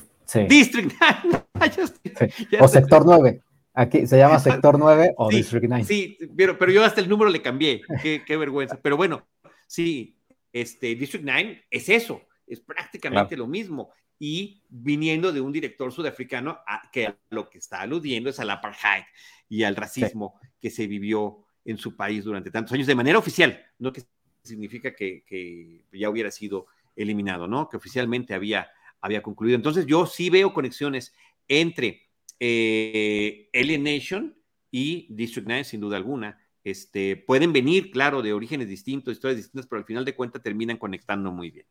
[0.49, 1.45] District 9.
[2.61, 3.41] O sector 9.
[3.75, 5.85] Aquí se llama sector 9 o District 9.
[5.85, 7.83] Sí, pero, pero yo hasta el número le cambié.
[8.03, 8.79] Qué, vergüenza.
[8.81, 9.27] Pero bueno,
[9.67, 10.19] sí,
[10.53, 13.93] este, District 9 es eso, es prácticamente lo mismo.
[14.19, 16.59] Y viniendo de un director sudafricano
[16.93, 19.05] que lo que está aludiendo es al apartheid
[19.49, 23.61] y al racismo que se vivió en su país durante tantos años de manera oficial,
[23.79, 24.03] no que
[24.43, 26.67] significa que, que ya hubiera sido
[26.97, 27.69] eliminado, ¿no?
[27.69, 28.71] Que oficialmente había,
[29.03, 29.57] había concluido.
[29.57, 31.13] Entonces yo sí veo conexiones
[31.49, 32.09] entre
[32.41, 34.35] eh, Alien Nation
[34.71, 36.39] y District 9, sin duda alguna.
[36.65, 40.77] Este, pueden venir, claro, de orígenes distintos, historias distintas, pero al final de cuentas terminan
[40.79, 41.67] conectando muy bien.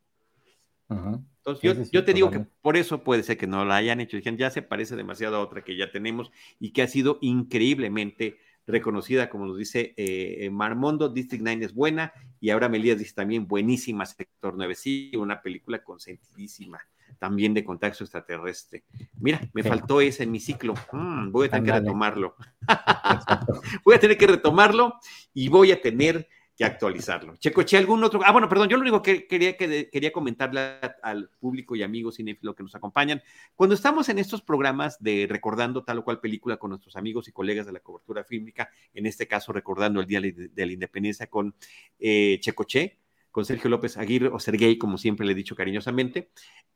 [0.90, 4.18] Entonces, yo, te digo que por eso puede ser que no la hayan hecho.
[4.18, 8.40] Dijeron, ya se parece demasiado a otra que ya tenemos y que ha sido increíblemente
[8.68, 11.10] reconocida, como nos dice eh, Marmondo.
[11.10, 14.76] District 9 es buena y ahora Melías dice también buenísima, Sector 9.
[14.76, 16.80] Sí, una película consentidísima
[17.20, 18.84] también de contacto extraterrestre.
[19.20, 20.74] Mira, me faltó ese en mi ciclo.
[20.92, 22.36] Mm, voy a tener que retomarlo.
[23.86, 24.96] voy a tener que retomarlo
[25.34, 26.28] y voy a tener
[26.62, 27.36] que actualizarlo.
[27.38, 28.22] Checoche, ¿algún otro?
[28.24, 32.18] Ah, bueno, perdón, yo lo único que quería, que quería comentarle al público y amigos
[32.18, 33.22] cinéfilos que nos acompañan,
[33.56, 37.32] cuando estamos en estos programas de recordando tal o cual película con nuestros amigos y
[37.32, 41.56] colegas de la cobertura fílmica, en este caso recordando el Día de, la Independencia con
[41.98, 43.00] eh, Checoche,
[43.32, 46.30] con Sergio López Aguirre o Sergey, como siempre le he dicho cariñosamente,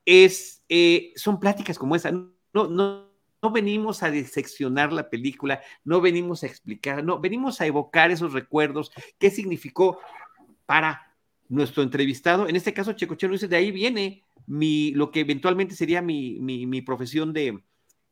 [0.04, 2.12] es, eh, son pláticas como esa.
[2.12, 3.05] No, no,
[3.46, 8.34] no venimos a diseccionar la película, no venimos a explicar, no, venimos a evocar esos
[8.34, 10.00] recuerdos, qué significó
[10.66, 11.16] para
[11.48, 12.48] nuestro entrevistado.
[12.48, 16.82] En este caso, Checocheno dice, de ahí viene mi, lo que eventualmente sería mi, mi,
[16.82, 17.62] profesión de,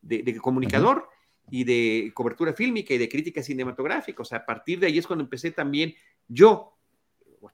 [0.03, 1.09] de, comunicador.
[1.49, 4.21] y de cobertura fílmica y de crítica cinematográfica.
[4.21, 5.95] O sea, a partir de ahí es cuando empecé también
[6.27, 6.77] yo,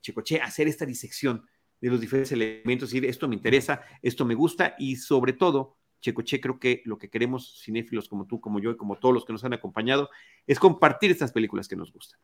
[0.01, 1.47] Checoche, a hacer esta disección
[1.79, 6.39] de los diferentes elementos, y esto me interesa, esto me gusta y sobre todo Checoche,
[6.39, 9.33] creo que lo que queremos, cinéfilos como tú, como yo y como todos los que
[9.33, 10.09] nos han acompañado,
[10.47, 12.19] es compartir estas películas que nos gustan.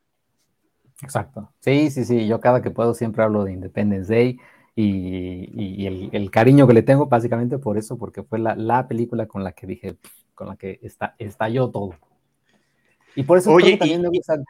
[1.02, 1.52] Exacto.
[1.60, 2.28] Sí, sí, sí.
[2.28, 4.40] Yo cada que puedo siempre hablo de Independence Day
[4.76, 9.52] y, el, cariño que le tengo básicamente por eso, porque fue la, película con la
[9.52, 9.98] que dije,
[10.34, 11.96] con la que está, estalló todo.
[13.16, 14.44] Y por eso también me gustan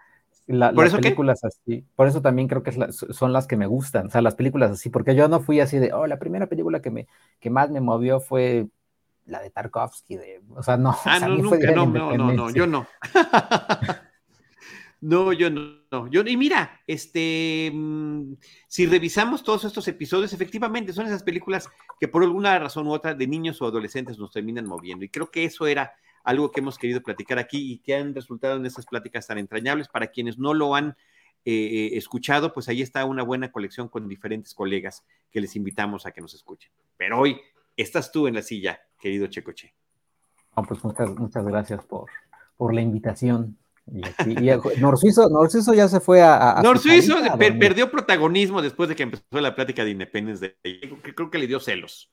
[0.48, 1.86] las películas así.
[1.96, 4.90] Por eso también creo que son las que me gustan, o sea, las películas así,
[4.90, 7.08] porque yo no fui así de, oh, la primera película que, me,
[7.40, 8.68] que más me movió fue
[9.26, 10.96] la de Tarkovsky, de, o sea, no.
[11.06, 12.88] Ah, no, nunca, no, no, no, no, yo no.
[15.02, 18.34] no, yo no, yo, y mira, este, mm,
[18.68, 21.70] si revisamos todos estos episodios, efectivamente son esas películas
[22.00, 25.30] que por alguna razón u otra de niños o adolescentes nos terminan moviendo, y creo
[25.30, 25.94] que eso era
[26.26, 29.88] algo que hemos querido platicar aquí y que han resultado en esas pláticas tan entrañables.
[29.88, 30.98] Para quienes no lo han
[31.46, 36.06] eh, eh, escuchado, pues ahí está una buena colección con diferentes colegas que les invitamos
[36.06, 36.72] a que nos escuchen.
[36.98, 37.40] Pero hoy
[37.78, 39.72] estás tú en la silla querido Checoche.
[40.68, 42.10] pues muchas, muchas gracias por,
[42.58, 43.56] por la invitación.
[43.88, 44.02] Y,
[44.80, 46.60] Norsuizo, ya se fue a.
[46.60, 46.64] a
[47.38, 50.58] perdió protagonismo después de que empezó la plática de Independence
[51.16, 52.12] Creo que le dio celos.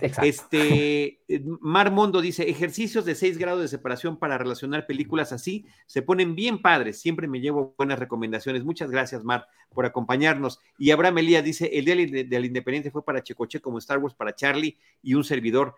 [0.00, 0.22] Exacto.
[0.26, 1.20] Este,
[1.60, 6.34] Mar Mondo dice: ejercicios de 6 grados de separación para relacionar películas así se ponen
[6.34, 6.98] bien padres.
[6.98, 8.64] Siempre me llevo buenas recomendaciones.
[8.64, 10.60] Muchas gracias, Mar, por acompañarnos.
[10.78, 14.14] Y Abraham Elías dice: el día de la independencia fue para Checoche como Star Wars
[14.14, 15.74] para Charlie y un servidor.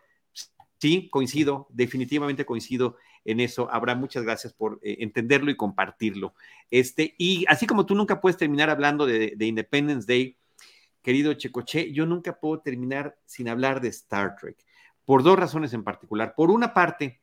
[0.78, 3.68] Sí, coincido, definitivamente coincido en eso.
[3.70, 6.34] Habrá muchas gracias por eh, entenderlo y compartirlo.
[6.70, 10.36] Este, y así como tú nunca puedes terminar hablando de, Independence Day,
[11.02, 14.56] querido Checoche, yo nunca puedo terminar sin hablar de Star Trek,
[15.04, 16.34] por dos razones en particular.
[16.34, 17.20] Por una parte,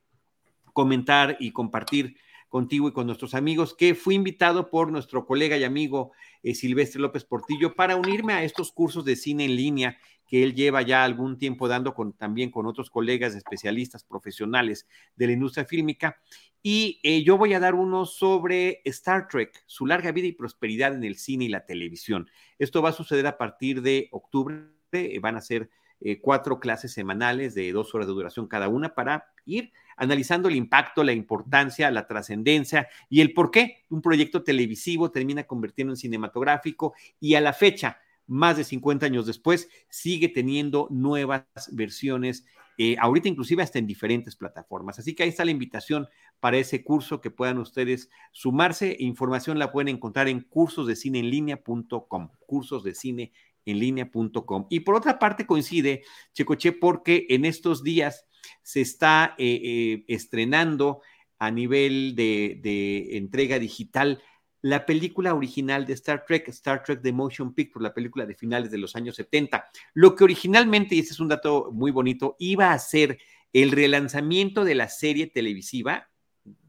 [0.73, 5.63] comentar y compartir contigo y con nuestros amigos, que fui invitado por nuestro colega y
[5.63, 6.11] amigo
[6.43, 9.97] eh, Silvestre López Portillo para unirme a estos cursos de cine en línea
[10.31, 15.27] que él lleva ya algún tiempo dando con, también con otros colegas especialistas profesionales de
[15.27, 16.21] la industria fílmica.
[16.63, 20.93] Y eh, yo voy a dar uno sobre Star Trek, su larga vida y prosperidad
[20.93, 22.29] en el cine y la televisión.
[22.59, 24.55] Esto va a suceder a partir de octubre,
[24.93, 25.69] eh, van a ser
[25.99, 30.55] eh, cuatro clases semanales de dos horas de duración cada una para ir analizando el
[30.55, 35.97] impacto, la importancia, la trascendencia y el por qué un proyecto televisivo termina convirtiendo en
[35.97, 37.99] cinematográfico y a la fecha
[38.31, 42.45] más de 50 años después, sigue teniendo nuevas versiones,
[42.77, 44.99] eh, ahorita inclusive hasta en diferentes plataformas.
[44.99, 46.07] Así que ahí está la invitación
[46.39, 48.95] para ese curso que puedan ustedes sumarse.
[48.99, 54.67] Información la pueden encontrar en cursosdecineenlinea.com, cursosdecineenlinea.com.
[54.69, 56.03] Y por otra parte coincide,
[56.33, 58.27] Checoche, porque en estos días
[58.63, 61.01] se está eh, eh, estrenando
[61.37, 64.23] a nivel de entrega digital
[64.61, 68.71] la película original de Star Trek, Star Trek The Motion Picture, la película de finales
[68.71, 69.65] de los años 70.
[69.93, 73.17] Lo que originalmente, y este es un dato muy bonito, iba a ser
[73.53, 76.09] el relanzamiento de la serie televisiva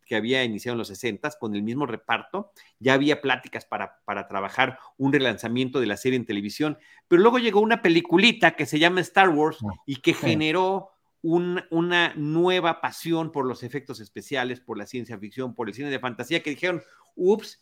[0.07, 2.53] que había iniciado en los 60 con el mismo reparto.
[2.78, 6.78] Ya había pláticas para, para trabajar un relanzamiento de la serie en televisión,
[7.09, 10.90] pero luego llegó una peliculita que se llama Star Wars ah, y que generó
[11.22, 16.01] una nueva pasión por los efectos especiales, por la ciencia ficción, por el cine de
[16.01, 16.82] fantasía, que dijeron,
[17.14, 17.61] ups,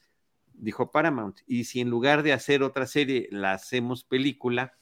[0.61, 4.75] dijo Paramount, y si en lugar de hacer otra serie la hacemos película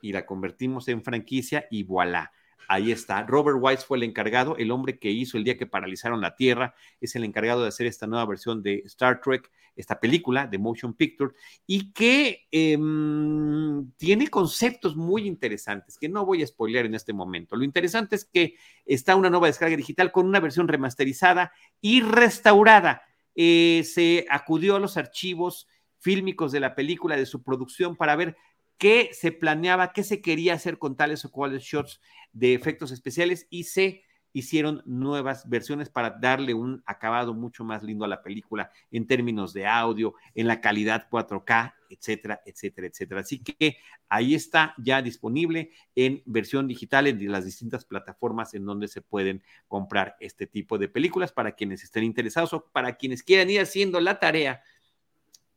[0.00, 2.32] y la convertimos en franquicia y voilà.
[2.68, 3.24] Ahí está.
[3.24, 6.74] Robert Wise fue el encargado, el hombre que hizo el día que paralizaron la Tierra,
[7.00, 10.94] es el encargado de hacer esta nueva versión de Star Trek, esta película de Motion
[10.94, 11.34] Picture,
[11.66, 17.56] y que em, tiene conceptos muy interesantes que no voy a spoilear en este momento.
[17.56, 18.54] Lo interesante es que
[18.86, 23.02] está una nueva descarga digital con una versión remasterizada y restaurada
[23.34, 25.68] eh, se acudió a los archivos
[25.98, 28.36] fílmicos de la película, de su producción, para ver
[28.78, 32.00] qué se planeaba, qué se quería hacer con tales o cuales shots
[32.32, 34.02] de efectos especiales y se
[34.32, 39.52] hicieron nuevas versiones para darle un acabado mucho más lindo a la película en términos
[39.52, 43.20] de audio, en la calidad 4K, etcétera, etcétera, etcétera.
[43.20, 43.76] Así que
[44.08, 49.42] ahí está ya disponible en versión digital en las distintas plataformas en donde se pueden
[49.68, 54.00] comprar este tipo de películas para quienes estén interesados o para quienes quieran ir haciendo
[54.00, 54.62] la tarea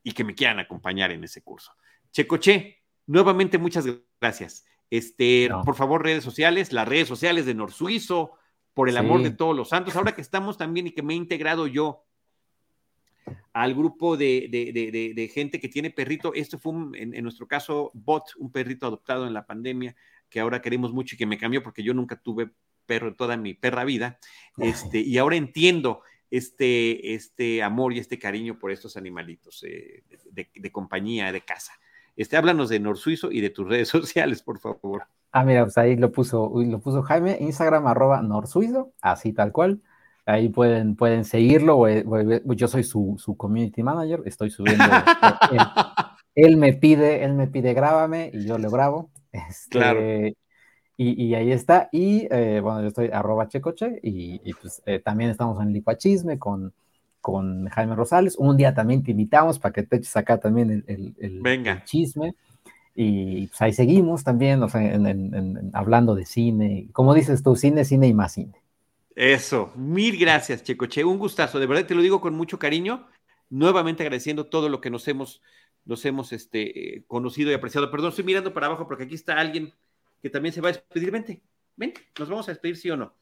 [0.03, 1.71] y que me quieran acompañar en ese curso.
[2.11, 3.85] Checoche, nuevamente muchas
[4.19, 4.65] gracias.
[4.89, 8.33] Este, por favor, redes sociales, las redes sociales de Norsuizo,
[8.75, 9.95] por el amor de todos los santos.
[9.95, 12.03] Ahora que estamos también y que me he integrado yo
[13.53, 18.85] al grupo de, gente que tiene perrito, esto fue en, nuestro caso Bot, un perrito
[18.85, 19.95] adoptado en la pandemia,
[20.29, 22.51] que ahora queremos mucho y que me cambió porque yo nunca tuve
[22.85, 24.19] perro en toda mi perra vida,
[24.57, 30.71] este, y ahora entiendo este, este amor y este cariño por estos animalitos eh, de,
[30.71, 31.71] compañía, de casa.
[32.17, 35.07] Este, háblanos de Norsuizo y de tus redes sociales, por favor.
[35.37, 39.81] Ah, mira, pues ahí lo puso, lo puso Jaime, Instagram arroba norsuizo, así tal cual.
[40.25, 41.85] Ahí pueden, pueden seguirlo.
[42.55, 44.85] Yo soy su, su community manager, estoy subiendo.
[46.35, 49.09] él, me pide, él me pide grábame y yo le grabo.
[49.33, 49.99] Este, claro.
[50.95, 51.89] Y, ahí está.
[51.91, 56.39] Y eh, bueno, yo estoy arroba checoche y, y pues eh, también estamos en Licuachisme
[56.39, 56.73] con,
[57.19, 58.37] con Jaime Rosales.
[58.37, 62.35] Un día también te invitamos para que te eches acá también el, el, el chisme.
[62.97, 64.81] Y pues ahí seguimos también, o sea,
[65.73, 66.87] hablando de cine.
[66.93, 68.61] Como dices tú, cine, cine y más cine.
[69.15, 71.03] Eso, mil gracias, Checoche.
[71.03, 73.07] Un gustazo, de verdad te lo digo con mucho cariño.
[73.49, 75.41] Nuevamente agradeciendo todo lo que nos hemos,
[75.83, 77.91] nos hemos este, conocido y apreciado.
[77.91, 79.73] Perdón, estoy mirando para abajo porque aquí está alguien
[80.21, 81.11] que también se va a despedir.
[81.11, 81.41] Vente,
[81.75, 83.13] ven, nos vamos a despedir, sí o no.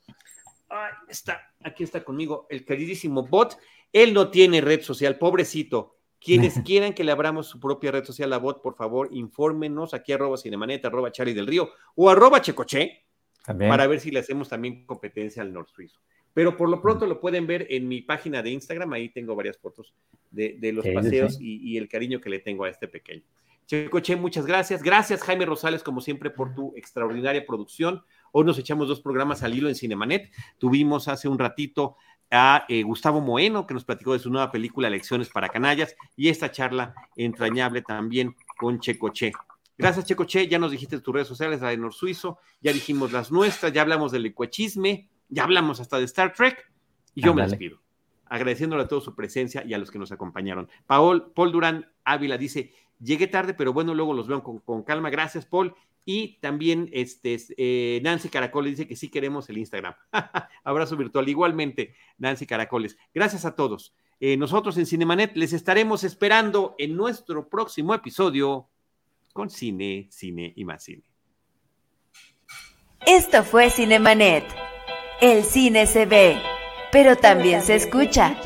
[0.69, 3.57] Ahí está, aquí está conmigo el queridísimo Bot.
[3.91, 5.97] Él no tiene red social, pobrecito.
[6.23, 10.13] Quienes quieran que le abramos su propia red social a bot, por favor, infórmenos aquí
[10.13, 13.03] arroba cinemaneta, arroba Charlie del Río o arroba Checoche
[13.45, 15.99] para ver si le hacemos también competencia al North Suizo.
[16.33, 19.57] Pero por lo pronto lo pueden ver en mi página de Instagram, ahí tengo varias
[19.57, 19.93] fotos
[20.31, 23.23] de, los paseos Y, el cariño que le tengo a este pequeño.
[23.65, 24.83] Checoche, muchas gracias.
[24.83, 28.03] Gracias, Jaime Rosales, como siempre, por tu extraordinaria producción.
[28.31, 30.31] Hoy nos echamos dos programas al hilo en Cinemanet.
[30.57, 31.95] Tuvimos hace un ratito
[32.33, 36.29] a eh, Gustavo Moeno, que nos platicó de su nueva película Lecciones para Canallas, y
[36.29, 39.31] esta charla entrañable también con Checoche.
[39.77, 40.47] Gracias, Checoche.
[40.47, 43.83] Ya nos dijiste tus redes sociales, la de Nor Suizo, ya dijimos las nuestras, ya
[43.83, 46.71] hablamos del ecuachisme, ya hablamos hasta de Star Trek,
[47.13, 47.79] y yo me despido,
[48.25, 50.67] agradeciéndole a todos su presencia y a los que nos acompañaron.
[50.87, 55.11] Paul, Paul Durán Ávila dice: Llegué tarde, pero bueno, luego los veo con, con calma.
[55.11, 55.75] Gracias, Paul.
[56.05, 59.95] Y también este, eh, Nancy Caracoles dice que sí queremos el Instagram.
[60.63, 61.29] Abrazo virtual.
[61.29, 62.97] Igualmente, Nancy Caracoles.
[63.13, 63.95] Gracias a todos.
[64.19, 68.69] Eh, nosotros en Cinemanet les estaremos esperando en nuestro próximo episodio
[69.33, 71.03] con cine, cine y más cine.
[73.05, 74.45] Esto fue Cinemanet.
[75.19, 76.41] El cine se ve,
[76.91, 78.37] pero también se escucha.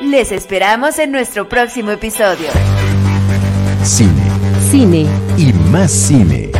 [0.00, 2.48] Les esperamos en nuestro próximo episodio.
[3.82, 4.22] Cine.
[4.70, 5.06] Cine.
[5.36, 6.50] Y más cine.